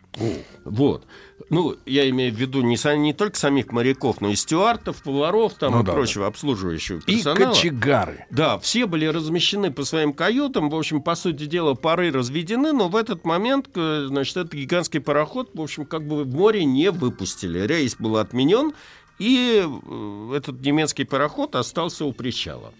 Вот. 0.64 1.06
Ну, 1.50 1.76
я 1.86 2.10
имею 2.10 2.34
в 2.34 2.38
виду 2.38 2.62
не, 2.62 2.78
не 2.98 3.14
только 3.14 3.38
самих 3.38 3.72
моряков, 3.72 4.22
но 4.22 4.30
и 4.30 4.36
стюартов, 4.36 5.04
поваров 5.04 5.56
там 5.56 5.74
Ну 5.74 5.82
и 5.82 5.84
да, 5.84 5.94
прочего 5.94 6.28
обслуживающего 6.28 7.00
И 7.06 7.16
персонала. 7.18 7.54
кочегары. 7.54 8.26
Да, 8.30 8.58
все 8.60 8.86
были 8.86 9.06
размещены 9.06 9.72
по 9.72 9.84
своим 9.84 10.14
каютам. 10.14 10.70
В 10.70 10.76
общем, 10.76 11.02
по 11.02 11.16
сути 11.16 11.46
дела, 11.46 11.74
пары 11.74 12.12
разведены, 12.12 12.72
но 12.72 12.88
в 12.88 12.96
этот 12.96 13.26
момент, 13.26 13.70
э, 13.76 14.06
значит, 14.08 14.38
этот 14.38 14.54
гигантский 14.54 15.02
пароход, 15.02 15.52
в 15.54 15.62
общем, 15.62 15.86
как 15.86 16.08
бы 16.08 16.24
в 16.24 16.34
море 16.34 16.66
не 16.66 16.92
выпустили. 16.92 17.60
Рейс 17.60 17.96
был 17.98 18.18
отменен, 18.18 18.74
и 19.20 19.64
э, 19.66 20.36
этот 20.36 20.62
немецкий 20.62 21.04
пароход 21.04 21.56
остался 21.56 22.06
у 22.06 22.14
причала. 22.14 22.74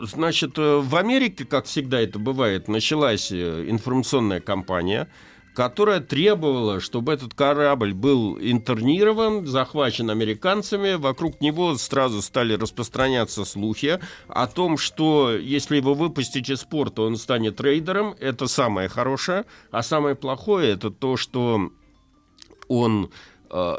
Значит, 0.00 0.58
э, 0.58 0.78
в 0.78 0.96
Америке, 0.96 1.44
как 1.44 1.66
всегда 1.66 2.00
это 2.00 2.18
бывает, 2.18 2.68
началась 2.68 3.30
э, 3.30 3.66
информационная 3.68 4.40
кампания, 4.40 5.08
которая 5.54 6.00
требовала, 6.00 6.80
чтобы 6.80 7.12
этот 7.12 7.34
корабль 7.34 7.92
был 7.92 8.38
интернирован, 8.40 9.46
захвачен 9.46 10.10
американцами. 10.10 10.94
Вокруг 10.94 11.40
него 11.40 11.76
сразу 11.76 12.22
стали 12.22 12.54
распространяться 12.54 13.44
слухи 13.44 14.00
о 14.28 14.46
том, 14.46 14.78
что 14.78 15.36
если 15.36 15.76
его 15.76 15.94
выпустить 15.94 16.48
из 16.48 16.64
порта, 16.64 17.02
он 17.02 17.16
станет 17.16 17.60
рейдером. 17.60 18.14
Это 18.18 18.46
самое 18.46 18.88
хорошее. 18.88 19.44
А 19.70 19.82
самое 19.82 20.14
плохое 20.14 20.72
это 20.72 20.90
то, 20.90 21.16
что 21.16 21.70
он 22.68 23.10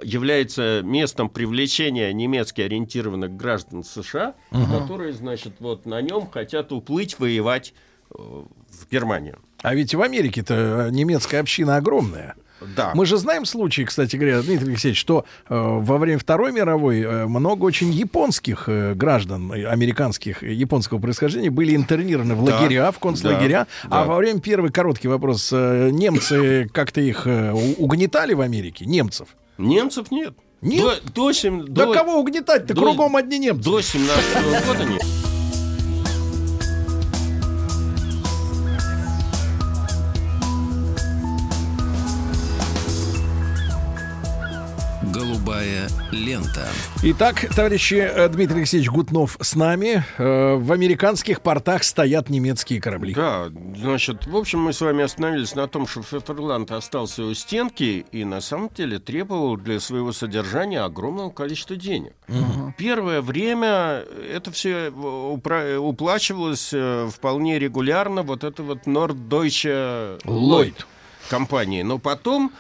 является 0.03 0.81
местом 0.83 1.29
привлечения 1.29 2.13
немецки 2.13 2.61
ориентированных 2.61 3.35
граждан 3.35 3.83
США, 3.83 4.35
которые, 4.51 5.13
значит, 5.13 5.53
вот 5.59 5.85
на 5.85 6.01
нем 6.01 6.29
хотят 6.29 6.71
уплыть 6.71 7.17
воевать 7.19 7.73
э, 8.11 8.15
в 8.17 8.91
Германию. 8.91 9.39
А 9.61 9.73
ведь 9.75 9.95
в 9.95 10.01
Америке-то 10.01 10.89
немецкая 10.91 11.39
община 11.39 11.77
огромная. 11.77 12.35
Да. 12.77 12.91
Мы 12.95 13.05
же 13.05 13.17
знаем 13.17 13.43
случаи, 13.45 13.81
кстати 13.81 14.15
говоря, 14.15 14.41
Дмитрий 14.41 14.69
Алексеевич, 14.69 14.97
что 14.99 15.25
э, 15.49 15.53
во 15.55 15.97
время 15.97 16.17
Второй 16.19 16.53
мировой 16.53 17.01
э, 17.01 17.25
много 17.25 17.63
очень 17.65 17.91
японских 17.91 18.65
э, 18.69 18.93
граждан, 18.93 19.51
э, 19.51 19.65
американских, 19.65 20.43
э, 20.43 20.53
японского 20.53 20.99
происхождения, 20.99 21.49
были 21.49 21.75
интернированы 21.75 22.35
в 22.35 22.45
Да, 22.45 22.59
лагеря, 22.61 22.91
в 22.91 22.99
концлагеря. 22.99 23.67
да, 23.83 23.87
А 23.97 24.01
да. 24.01 24.05
во 24.05 24.15
время 24.17 24.39
первый 24.39 24.71
короткий 24.71 25.09
вопрос, 25.09 25.49
э, 25.51 25.89
немцы 25.91 26.69
как-то 26.71 27.01
их 27.01 27.27
э, 27.27 27.51
угнетали 27.77 28.33
в 28.33 28.39
Америке? 28.41 28.85
Немцев? 28.85 29.27
Немцев 29.57 30.11
нет. 30.11 30.33
Нет? 30.61 30.81
До, 30.81 31.11
до 31.13 31.31
сем- 31.33 31.65
Да 31.73 31.85
до- 31.87 31.93
кого 31.93 32.19
угнетать-то? 32.19 32.73
до- 32.73 32.81
Кругом 32.81 33.15
одни 33.17 33.37
немцы. 33.39 33.63
До 33.69 33.81
17 33.81 34.65
года 34.67 34.85
нет. 34.85 35.03
Голубая 45.27 45.87
лента. 46.11 46.67
Итак, 47.01 47.45
товарищи, 47.55 47.93
э, 47.95 48.27
Дмитрий 48.27 48.57
Алексеевич 48.57 48.89
Гутнов 48.89 49.37
с 49.39 49.55
нами. 49.55 50.03
Э, 50.17 50.55
В 50.55 50.73
американских 50.73 51.39
портах 51.41 51.85
стоят 51.85 52.29
немецкие 52.29 52.81
корабли. 52.81 53.13
Да, 53.13 53.45
значит, 53.77 54.27
в 54.27 54.35
общем, 54.35 54.59
мы 54.59 54.73
с 54.73 54.81
вами 54.81 55.01
остановились 55.05 55.55
на 55.55 55.69
том, 55.69 55.87
что 55.87 56.01
Фетерланд 56.03 56.69
остался 56.73 57.23
у 57.23 57.33
стенки 57.35 58.05
и 58.11 58.25
на 58.25 58.41
самом 58.41 58.67
деле 58.75 58.99
требовал 58.99 59.55
для 59.55 59.79
своего 59.79 60.11
содержания 60.11 60.81
огромного 60.81 61.29
количества 61.29 61.77
денег. 61.77 62.11
Первое 62.77 63.21
время 63.21 64.03
это 64.29 64.51
все 64.51 64.89
упра- 64.89 65.77
уплачивалось 65.77 66.71
э, 66.73 67.09
вполне 67.09 67.59
регулярно, 67.59 68.23
вот 68.23 68.43
это 68.43 68.61
вот 68.61 68.79
Norddeutsche 68.87 70.19
Lloyd. 70.25 70.75
компании. 71.29 71.81
Но 71.81 71.97
потом 71.97 72.51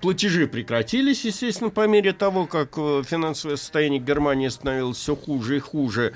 платежи 0.00 0.46
прекратились, 0.46 1.24
естественно, 1.24 1.70
по 1.70 1.86
мере 1.86 2.12
того, 2.12 2.46
как 2.46 2.74
э, 2.76 3.02
финансовое 3.04 3.56
состояние 3.56 4.00
Германии 4.00 4.48
становилось 4.48 4.96
все 4.98 5.16
хуже 5.16 5.56
и 5.56 5.60
хуже. 5.60 6.14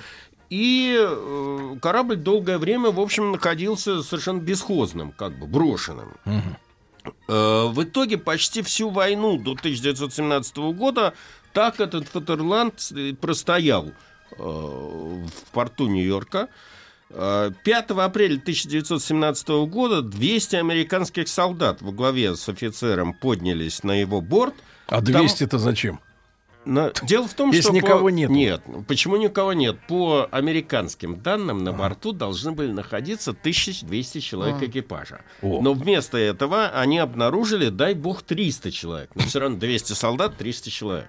И 0.50 0.96
э, 0.98 1.76
корабль 1.82 2.16
долгое 2.16 2.58
время, 2.58 2.90
в 2.90 3.00
общем, 3.00 3.32
находился 3.32 4.02
совершенно 4.02 4.40
бесхозным, 4.40 5.12
как 5.12 5.38
бы 5.38 5.46
брошенным. 5.46 6.14
Э, 7.28 7.66
В 7.66 7.82
итоге 7.82 8.18
почти 8.18 8.62
всю 8.62 8.90
войну 8.90 9.36
до 9.36 9.52
1917 9.52 10.56
года 10.74 11.14
так 11.52 11.80
этот 11.80 12.06
Фатерланд 12.08 12.92
простоял 13.20 13.92
в 14.36 15.30
порту 15.52 15.88
Нью-Йорка. 15.88 16.48
Э, 17.10 17.50
5 17.64 17.90
апреля 17.92 18.38
1917 18.38 19.48
года 19.66 20.02
200 20.02 20.56
американских 20.56 21.28
солдат 21.28 21.80
во 21.82 21.92
главе 21.92 22.36
с 22.36 22.48
офицером 22.48 23.14
поднялись 23.14 23.82
на 23.82 23.92
его 23.92 24.20
борт. 24.20 24.54
А 24.88 25.02
Там- 25.02 25.24
200-то 25.24 25.58
зачем? 25.58 26.00
на- 26.64 26.92
Дело 27.04 27.26
в 27.26 27.32
том, 27.32 27.48
Если 27.50 27.62
что... 27.62 27.70
по- 27.70 27.76
никого 27.76 28.10
нету. 28.10 28.32
Нет. 28.32 28.62
Почему 28.86 29.16
никого 29.16 29.54
нет? 29.54 29.78
По 29.88 30.28
американским 30.30 31.16
данным, 31.20 31.64
на 31.64 31.72
борту 31.72 32.12
должны 32.12 32.52
были 32.52 32.70
находиться 32.72 33.30
1200 33.30 34.20
человек 34.20 34.62
экипажа. 34.62 35.22
О. 35.40 35.62
Но 35.62 35.72
вместо 35.72 36.18
этого 36.18 36.68
они 36.68 36.98
обнаружили, 36.98 37.70
дай 37.70 37.94
бог, 37.94 38.22
300 38.22 38.70
человек. 38.70 39.10
Но 39.14 39.22
все 39.22 39.40
равно 39.40 39.56
200 39.58 39.94
солдат, 39.94 40.36
300 40.36 40.70
человек. 40.70 41.08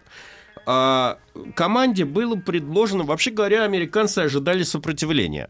А 0.71 1.17
команде 1.55 2.05
было 2.05 2.35
предложено, 2.35 3.03
вообще 3.03 3.31
говоря, 3.31 3.63
американцы 3.63 4.19
ожидали 4.19 4.61
сопротивления. 4.61 5.49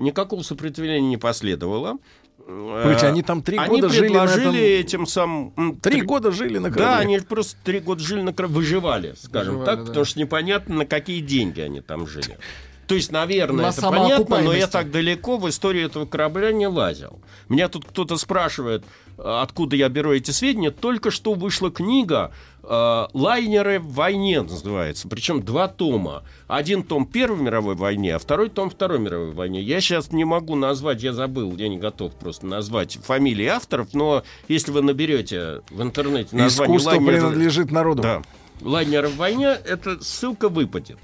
Никакого 0.00 0.42
сопротивления 0.42 1.06
не 1.06 1.16
последовало. 1.18 1.98
Погодите, 2.44 3.06
они 3.06 3.22
там 3.22 3.42
три 3.42 3.58
Они 3.58 3.80
года 3.80 3.88
жили 3.90 4.08
на 4.08 4.24
предложили 4.24 4.60
этом- 4.60 4.80
этим 4.86 5.06
самым... 5.06 5.76
Три 5.80 5.92
три- 5.98 6.02
года 6.02 6.32
жили 6.32 6.58
на 6.58 6.70
да, 6.70 6.74
корабле. 6.74 6.98
они 7.16 7.18
просто 7.20 7.56
три 7.62 7.78
года 7.78 8.02
жили 8.02 8.22
на 8.22 8.32
корабле, 8.32 8.56
выживали, 8.56 9.14
скажем 9.16 9.58
Выживали, 9.58 9.66
так, 9.76 9.78
да. 9.84 9.86
потому 9.86 10.04
что 10.04 10.18
непонятно, 10.18 10.74
на 10.74 10.84
какие 10.86 11.20
деньги 11.20 11.60
они 11.60 11.80
там 11.80 12.08
жили. 12.08 12.36
То 12.86 12.94
есть, 12.94 13.10
наверное, 13.10 13.66
На 13.66 13.68
это 13.70 13.80
понятно, 13.82 14.40
но 14.42 14.52
я 14.52 14.66
так 14.68 14.90
далеко 14.90 15.38
в 15.38 15.48
историю 15.48 15.86
этого 15.86 16.06
корабля 16.06 16.52
не 16.52 16.68
лазил. 16.68 17.18
Меня 17.48 17.68
тут 17.68 17.84
кто-то 17.84 18.16
спрашивает, 18.16 18.84
а, 19.18 19.42
откуда 19.42 19.74
я 19.76 19.88
беру 19.88 20.12
эти 20.12 20.30
сведения. 20.30 20.70
Только 20.70 21.10
что 21.10 21.34
вышла 21.34 21.70
книга 21.70 22.32
э, 22.62 23.06
«Лайнеры 23.12 23.80
в 23.80 23.92
войне» 23.92 24.42
называется. 24.42 25.08
Причем 25.08 25.42
два 25.42 25.66
тома. 25.68 26.22
Один 26.46 26.82
том 26.84 27.06
Первой 27.06 27.40
мировой 27.40 27.74
войне, 27.74 28.14
а 28.14 28.18
второй 28.18 28.50
том 28.50 28.70
Второй 28.70 28.98
мировой 29.00 29.32
войне. 29.32 29.60
Я 29.62 29.80
сейчас 29.80 30.12
не 30.12 30.24
могу 30.24 30.54
назвать, 30.54 31.02
я 31.02 31.12
забыл, 31.12 31.56
я 31.56 31.68
не 31.68 31.78
готов 31.78 32.14
просто 32.14 32.46
назвать 32.46 32.98
фамилии 33.02 33.46
авторов, 33.46 33.94
но 33.94 34.22
если 34.48 34.70
вы 34.70 34.82
наберете 34.82 35.62
в 35.70 35.82
интернете 35.82 36.36
название 36.36 36.76
Искусство 36.76 37.00
«Лайнеры- 37.00 37.06
принадлежит 37.06 37.70
народу. 37.72 38.02
да. 38.02 38.22
Лайнеры 38.62 39.08
в 39.08 39.16
войне, 39.16 39.48
эта 39.48 40.02
ссылка 40.02 40.48
выпадет. 40.48 40.98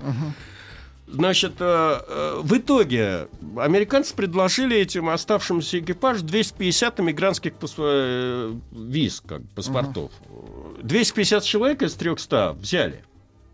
Значит, 1.13 1.57
э, 1.61 2.01
э, 2.09 2.41
в 2.43 2.57
итоге 2.57 3.29
американцы 3.59 4.17
предложили 4.17 4.79
этим 4.79 5.11
оставшимся 5.11 5.79
экипажу 5.79 6.25
250 6.25 7.01
иммигрантских 7.01 7.53
э, 7.77 8.55
виз, 8.73 9.23
как 9.27 9.43
паспортов. 9.55 10.11
250 10.83 11.45
человек 11.45 11.83
из 11.83 11.93
300 11.95 12.55
взяли 12.55 13.05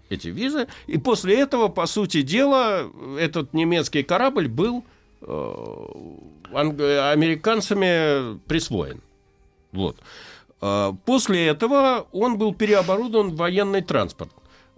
эти 0.09 0.28
визы, 0.28 0.68
и 0.86 0.98
после 0.98 1.40
этого, 1.40 1.66
по 1.66 1.86
сути 1.86 2.22
дела, 2.22 2.88
этот 3.18 3.52
немецкий 3.52 4.04
корабль 4.04 4.46
был 4.46 4.84
американцами 6.52 8.38
присвоен. 8.46 9.02
Вот. 9.72 9.96
После 11.04 11.48
этого 11.48 12.06
он 12.12 12.38
был 12.38 12.54
переоборудован 12.54 13.32
в 13.32 13.36
военный 13.36 13.82
транспорт. 13.82 14.30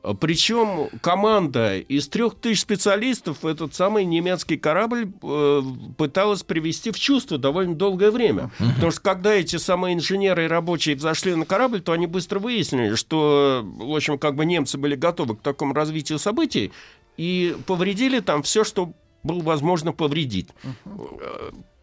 А 0.02 0.14
Причем 0.14 0.88
команда 1.00 1.78
из 1.78 2.08
трех 2.08 2.34
тысяч 2.34 2.60
специалистов 2.60 3.44
этот 3.44 3.74
самый 3.74 4.04
немецкий 4.04 4.56
корабль 4.56 5.10
э, 5.22 5.62
пыталась 5.96 6.42
привести 6.42 6.90
в 6.90 6.98
чувство 6.98 7.38
довольно 7.38 7.74
долгое 7.74 8.10
время. 8.10 8.50
Потому 8.58 8.92
что 8.92 9.00
когда 9.00 9.34
эти 9.34 9.56
самые 9.56 9.94
инженеры 9.94 10.44
и 10.44 10.48
рабочие 10.48 10.96
взошли 10.96 11.34
на 11.34 11.44
корабль, 11.44 11.80
то 11.80 11.92
они 11.92 12.06
быстро 12.06 12.38
выяснили, 12.38 12.94
что, 12.94 13.62
в 13.64 13.94
общем, 13.94 14.18
как 14.18 14.36
бы 14.36 14.44
немцы 14.44 14.78
были 14.78 14.94
готовы 14.94 15.36
к 15.36 15.40
такому 15.40 15.74
развитию 15.74 16.18
событий 16.18 16.72
и 17.16 17.56
повредили 17.66 18.20
там 18.20 18.42
все, 18.42 18.64
что 18.64 18.92
было 19.22 19.42
возможно 19.42 19.92
повредить. 19.92 20.48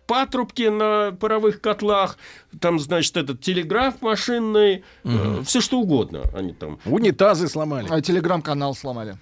Патрубки 0.08 0.70
на 0.70 1.12
паровых 1.12 1.62
котлах, 1.62 2.18
там, 2.60 2.80
значит, 2.80 3.18
этот 3.18 3.42
телеграф 3.42 4.02
машинный, 4.02 4.84
все 5.44 5.62
что 5.62 5.80
угодно 5.80 6.22
они 6.34 6.54
там. 6.54 6.80
Унитазы 6.86 7.48
сломали. 7.48 7.88
А 7.90 8.02
телеграм-канал 8.02 8.74
сломали. 8.74 9.18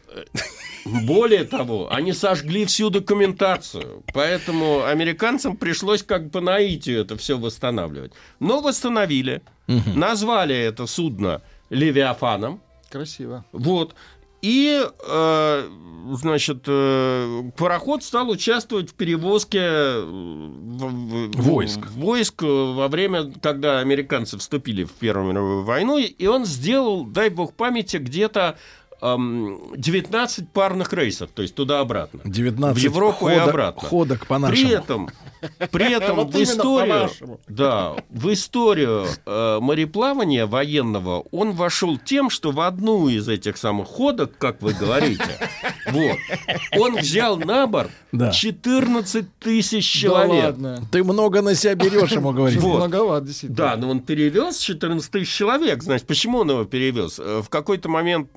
Более 0.86 1.46
того, 1.46 1.92
они 1.92 2.14
сожгли 2.14 2.66
всю 2.66 2.92
документацию, 2.92 4.04
поэтому 4.14 4.84
американцам 4.84 5.58
пришлось 5.58 6.04
как 6.04 6.26
бы 6.26 6.30
по 6.30 6.42
наитию 6.42 7.02
это 7.02 7.18
все 7.18 7.38
восстанавливать. 7.40 8.12
Но 8.40 8.62
восстановили, 8.62 9.42
назвали 9.96 10.56
это 10.56 10.86
судно 10.86 11.42
Левиафаном, 11.72 12.62
Красиво. 12.92 13.44
вот. 13.52 13.96
И, 14.46 14.80
э, 15.08 15.70
значит, 16.12 16.66
э, 16.68 17.42
пароход 17.58 18.04
стал 18.04 18.30
участвовать 18.30 18.92
в 18.92 18.94
перевозке 18.94 19.60
э, 19.62 20.04
в- 20.06 21.32
в- 21.32 21.42
Войск. 21.42 21.80
войск 21.96 22.44
э, 22.44 22.46
во 22.46 22.88
время, 22.88 23.32
когда 23.42 23.80
американцы 23.80 24.38
вступили 24.38 24.84
в 24.84 24.92
Первую 24.92 25.32
мировую 25.32 25.64
войну, 25.64 25.98
и 25.98 26.28
он 26.28 26.46
сделал, 26.46 27.06
дай 27.06 27.30
бог 27.30 27.54
памяти, 27.54 27.98
где-то 27.98 28.56
эм, 29.02 29.74
19 29.76 30.50
парных 30.52 30.94
рейсов, 30.94 31.30
то 31.34 31.42
есть 31.42 31.56
туда-обратно. 31.56 32.22
19 32.24 32.80
в 32.80 32.84
Европу 32.84 33.28
и 33.30 33.34
ходок- 33.34 33.50
обратно. 33.50 33.88
ходок 33.90 34.28
по 34.28 34.38
нашему. 34.38 34.62
При 34.68 34.76
этом, 34.76 35.10
при 35.72 35.92
этом 35.94 36.16
Вот 36.18 36.34
в 36.34 36.42
историю, 36.42 37.10
да, 37.48 37.96
в 38.10 38.32
историю 38.34 39.06
э, 39.26 39.60
мореплавания 39.62 40.46
военного 40.46 41.26
он 41.32 41.52
вошел 41.54 41.98
тем, 41.98 42.30
что 42.30 42.52
в 42.52 42.60
одну 42.62 43.08
из 43.10 43.28
этих 43.30 43.58
самых 43.58 43.88
ходок, 43.88 44.38
как 44.38 44.62
вы 44.62 44.74
говорите, 44.74 45.24
вот, 45.92 46.18
он 46.80 46.96
взял 46.98 47.38
на 47.38 47.68
борт 47.68 47.92
Да. 48.12 48.32
14 48.32 49.26
тысяч 49.40 50.02
Да 50.02 50.08
человек. 50.10 50.44
ладно. 50.46 50.82
Ты 50.92 51.04
много 51.04 51.42
на 51.42 51.56
себя 51.56 51.76
берешь, 51.76 52.12
ему 52.12 52.32
говорить. 52.32 52.60
Вот. 52.60 52.78
Многовато, 52.78 53.26
действительно. 53.28 53.58
Да, 53.58 53.76
но 53.78 53.90
он 53.90 54.00
перевез 54.00 54.58
14 54.60 55.12
тысяч 55.12 55.34
человек. 55.34 55.84
Значит, 55.84 56.08
почему 56.08 56.40
он 56.40 56.50
его 56.50 56.66
перевез? 56.66 57.20
Э, 57.20 57.42
В 57.44 57.50
какой-то 57.50 57.90
момент 57.90 58.30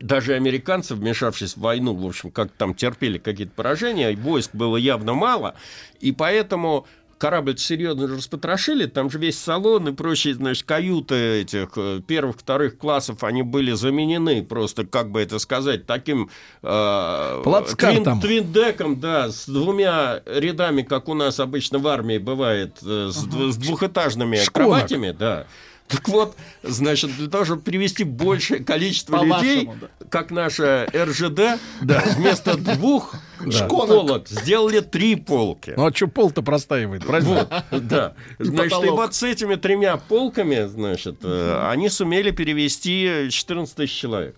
даже 0.00 0.34
американцы, 0.34 0.94
вмешавшись 0.94 1.56
в 1.56 1.60
войну, 1.60 1.94
в 1.94 2.06
общем, 2.06 2.30
как 2.30 2.50
там 2.52 2.74
терпели 2.74 3.18
какие-то 3.18 3.52
поражения, 3.54 4.14
войск 4.16 4.54
было 4.54 4.76
явно 4.76 5.14
мало, 5.14 5.54
и 6.00 6.12
поэтому 6.12 6.86
корабль 7.18 7.58
серьезно 7.58 8.06
распотрошили, 8.06 8.86
там 8.86 9.10
же 9.10 9.18
весь 9.18 9.36
салон 9.36 9.88
и 9.88 9.92
прочие, 9.92 10.34
значит, 10.34 10.62
каюты 10.64 11.40
этих 11.40 11.70
э, 11.74 12.00
первых, 12.06 12.36
вторых 12.38 12.78
классов, 12.78 13.24
они 13.24 13.42
были 13.42 13.72
заменены 13.72 14.44
просто, 14.44 14.86
как 14.86 15.10
бы 15.10 15.20
это 15.20 15.40
сказать, 15.40 15.84
таким... 15.84 16.30
э, 16.62 17.40
Плацкартом. 17.42 18.20
твин- 18.20 18.20
твиндеком, 18.20 19.00
да, 19.00 19.30
с 19.32 19.46
двумя 19.48 20.22
рядами, 20.26 20.82
как 20.82 21.08
у 21.08 21.14
нас 21.14 21.40
обычно 21.40 21.80
в 21.80 21.88
армии 21.88 22.18
бывает, 22.18 22.76
э, 22.82 23.10
с, 23.12 23.26
дв- 23.26 23.50
с 23.50 23.56
двухэтажными 23.56 24.36
Шконок. 24.36 24.52
кроватями, 24.76 25.10
да. 25.10 25.46
Так 25.88 26.06
вот, 26.08 26.36
значит, 26.62 27.16
для 27.16 27.28
того, 27.28 27.44
чтобы 27.44 27.62
привести 27.62 28.04
большее 28.04 28.62
количество 28.62 29.22
людей, 29.24 29.64
По-вашему, 29.66 29.88
как 30.10 30.30
наша 30.30 30.86
РЖД, 30.94 31.60
вместо 31.80 32.56
двух 32.58 33.14
Шконок. 33.50 33.88
полок 33.88 34.28
сделали 34.28 34.80
три 34.80 35.16
полки. 35.16 35.72
Ну 35.76 35.86
а 35.86 35.94
что 35.94 36.08
пол-то 36.08 36.42
простаивает, 36.42 37.06
правильно? 37.06 37.64
Вот, 37.70 37.86
да. 37.86 38.14
Значит, 38.38 38.66
и 38.66 38.76
потолок. 38.76 38.96
вот 38.98 39.14
с 39.14 39.22
этими 39.22 39.54
тремя 39.54 39.96
полками, 39.96 40.66
значит, 40.66 41.20
э, 41.22 41.68
они 41.70 41.88
сумели 41.88 42.30
перевести 42.32 43.28
14 43.30 43.74
тысяч 43.74 43.94
человек. 43.98 44.36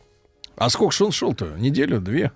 А 0.57 0.69
сколько 0.69 0.95
ж 0.95 1.01
он 1.03 1.13
шел-то? 1.13 1.47
Неделю, 1.59 2.01
две? 2.01 2.33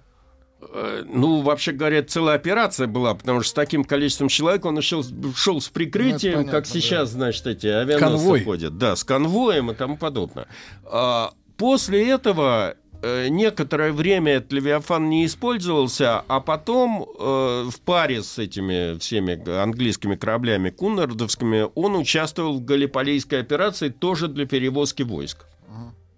Э, 0.73 1.05
Ну, 1.07 1.43
вообще 1.43 1.73
говоря, 1.73 2.03
целая 2.03 2.37
операция 2.37 2.87
была, 2.87 3.15
потому 3.15 3.41
что 3.41 3.51
с 3.51 3.53
таким 3.55 3.85
количеством 3.85 4.29
человек 4.29 4.65
он 4.65 4.81
шел, 4.83 5.05
шел 5.35 5.61
с 5.61 5.69
прикрытием, 5.69 6.33
Ну, 6.33 6.39
понятно, 6.39 6.53
как 6.53 6.65
да. 6.65 6.71
сейчас, 6.71 7.11
значит, 7.11 7.47
эти 7.47 7.67
авианосцы 7.67 8.17
Конвой. 8.19 8.45
ходят. 8.45 8.79
Да, 8.79 8.97
с 8.97 9.05
конвоем 9.05 9.71
и 9.71 9.75
тому 9.75 9.97
подобное. 9.97 10.47
А, 10.85 11.33
после 11.57 12.09
этого 12.09 12.75
э, 13.03 13.29
некоторое 13.29 13.93
время 13.93 14.33
этот 14.35 14.53
Левиафан 14.53 15.09
не 15.11 15.27
использовался, 15.27 16.21
а 16.27 16.41
потом 16.41 17.03
э, 17.19 17.69
в 17.71 17.81
паре 17.81 18.23
с 18.23 18.39
этими 18.39 18.99
всеми 18.99 19.49
английскими 19.61 20.15
кораблями 20.17 20.71
куннардовскими 20.71 21.69
он 21.75 21.97
участвовал 21.97 22.59
в 22.59 22.65
Галиполийской 22.65 23.41
операции 23.41 23.91
тоже 23.91 24.29
для 24.29 24.47
перевозки 24.47 25.03
войск. 25.03 25.45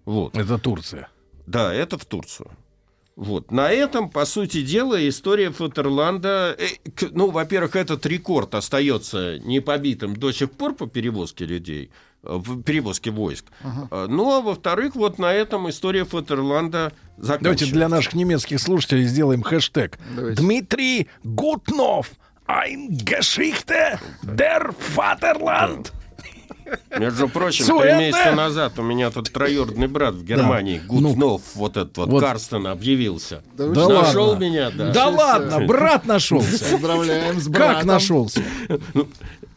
Вот. 0.05 0.37
Это 0.37 0.57
Турция. 0.57 1.09
Да, 1.45 1.73
это 1.73 1.97
в 1.97 2.05
Турцию. 2.05 2.49
Вот. 3.17 3.51
На 3.51 3.71
этом, 3.71 4.09
по 4.11 4.25
сути 4.25 4.61
дела, 4.61 5.09
история 5.09 5.49
Фатерланда... 5.49 6.55
э, 6.59 6.67
ну, 7.13 7.31
во-первых, 7.31 7.75
этот 7.75 8.05
рекорд 8.05 8.53
остается 8.53 9.39
непобитым 9.39 10.15
до 10.15 10.31
сих 10.31 10.51
пор 10.51 10.75
по 10.75 10.85
перевозке 10.85 11.45
людей, 11.45 11.89
э, 12.21 12.27
в 12.31 12.61
перевозке 12.61 13.09
войск. 13.09 13.45
Э, 13.89 14.05
Ну, 14.07 14.31
а 14.33 14.41
во-вторых, 14.41 14.95
вот 14.95 15.17
на 15.17 15.33
этом 15.33 15.67
история 15.67 16.05
Фатерланда 16.05 16.93
Давайте 17.17 17.27
заканчивается. 17.27 17.73
для 17.73 17.89
наших 17.89 18.13
немецких 18.13 18.59
слушателей 18.61 19.05
сделаем 19.07 19.41
хэштег. 19.41 19.97
Давайте. 20.15 20.39
Дмитрий 20.41 21.07
Гутнов. 21.23 22.11
Ein 22.47 22.89
Geschichte 23.03 23.99
der 24.23 24.73
Vaterland. 24.95 25.91
Между 26.97 27.29
прочим, 27.29 27.65
Суэте! 27.65 27.95
три 27.95 28.05
месяца 28.07 28.31
назад 28.33 28.79
у 28.79 28.81
меня 28.83 29.11
тут 29.11 29.31
троюродный 29.31 29.87
брат 29.87 30.15
в 30.15 30.23
Германии, 30.23 30.81
Ну. 30.87 31.09
Гутнов, 31.09 31.41
вот 31.55 31.77
этот 31.77 31.97
вот, 31.97 32.09
Вот. 32.09 32.23
Карстен, 32.23 32.65
объявился. 32.67 33.43
Да 33.55 33.67
Да? 33.67 33.87
Нашел 33.89 34.29
ладно. 34.29 34.43
меня, 34.43 34.71
да. 34.71 34.91
Да 34.91 35.07
ладно, 35.09 35.65
брат 35.65 36.05
нашелся. 36.05 36.63
Поздравляем 36.71 37.39
с 37.39 37.43
Как 37.45 37.51
братом. 37.53 37.87
нашелся? 37.87 38.41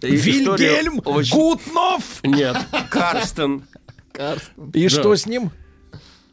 И 0.03 0.15
история 0.17 0.69
Вильгельм 0.81 1.01
очень- 1.05 1.37
Гутнов. 1.37 2.21
Нет, 2.23 2.57
Карстен. 2.91 3.65
Карстен. 4.13 4.71
И 4.75 4.89
что 4.89 5.15
с 5.15 5.27
ним? 5.27 5.51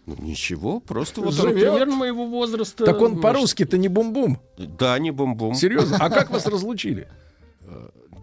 Ну, 0.06 0.16
ничего, 0.20 0.80
просто 0.80 1.20
вот 1.20 1.38
он 1.40 1.50
Живет. 1.50 1.70
примерно 1.74 1.96
моего 1.96 2.26
возраста. 2.28 2.86
Так 2.86 3.02
он 3.02 3.10
может, 3.12 3.22
по-русски-то 3.24 3.78
не 3.78 3.90
бум-бум. 3.90 4.40
Да, 4.58 4.98
не 5.00 5.12
бум-бум. 5.12 5.54
Серьезно? 5.54 5.98
А 6.00 6.10
как 6.10 6.30
вас 6.32 6.46
разлучили? 6.46 7.08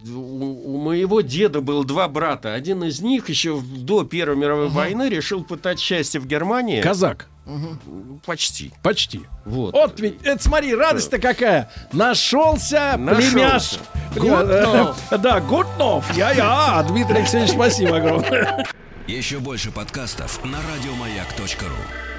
У, 0.07 0.75
у 0.75 0.79
моего 0.79 1.21
деда 1.21 1.61
было 1.61 1.85
два 1.85 2.09
брата. 2.09 2.55
Один 2.55 2.85
из 2.85 3.01
них 3.01 3.29
еще 3.29 3.61
до 3.61 4.05
Первой 4.05 4.37
мировой 4.37 4.69
войны 4.69 5.09
решил 5.09 5.45
пытать 5.45 5.81
счастье 5.81 6.21
в 6.21 6.27
Германии. 6.27 6.81
Казак. 6.81 7.29
Почти. 8.25 8.73
Почти. 8.83 9.23
Вот. 9.45 9.73
Вот 9.75 10.01
ведь, 10.01 10.23
это 10.23 10.43
смотри, 10.43 10.75
радость-то 10.75 11.19
какая. 11.19 11.71
Нашелся 11.93 12.97
Нашелся. 12.99 13.31
племяш. 13.31 13.79
Гутнов. 14.17 14.97
Да, 15.21 15.41
Гутнов. 15.41 16.17
Я-я. 16.17 16.83
Дмитрий 16.89 17.17
Алексеевич, 17.19 17.51
спасибо 17.51 17.99
огромное. 17.99 18.67
Еще 19.07 19.39
больше 19.39 19.71
подкастов 19.71 20.43
на 20.45 20.59
радиомаяк.ру. 20.59 22.14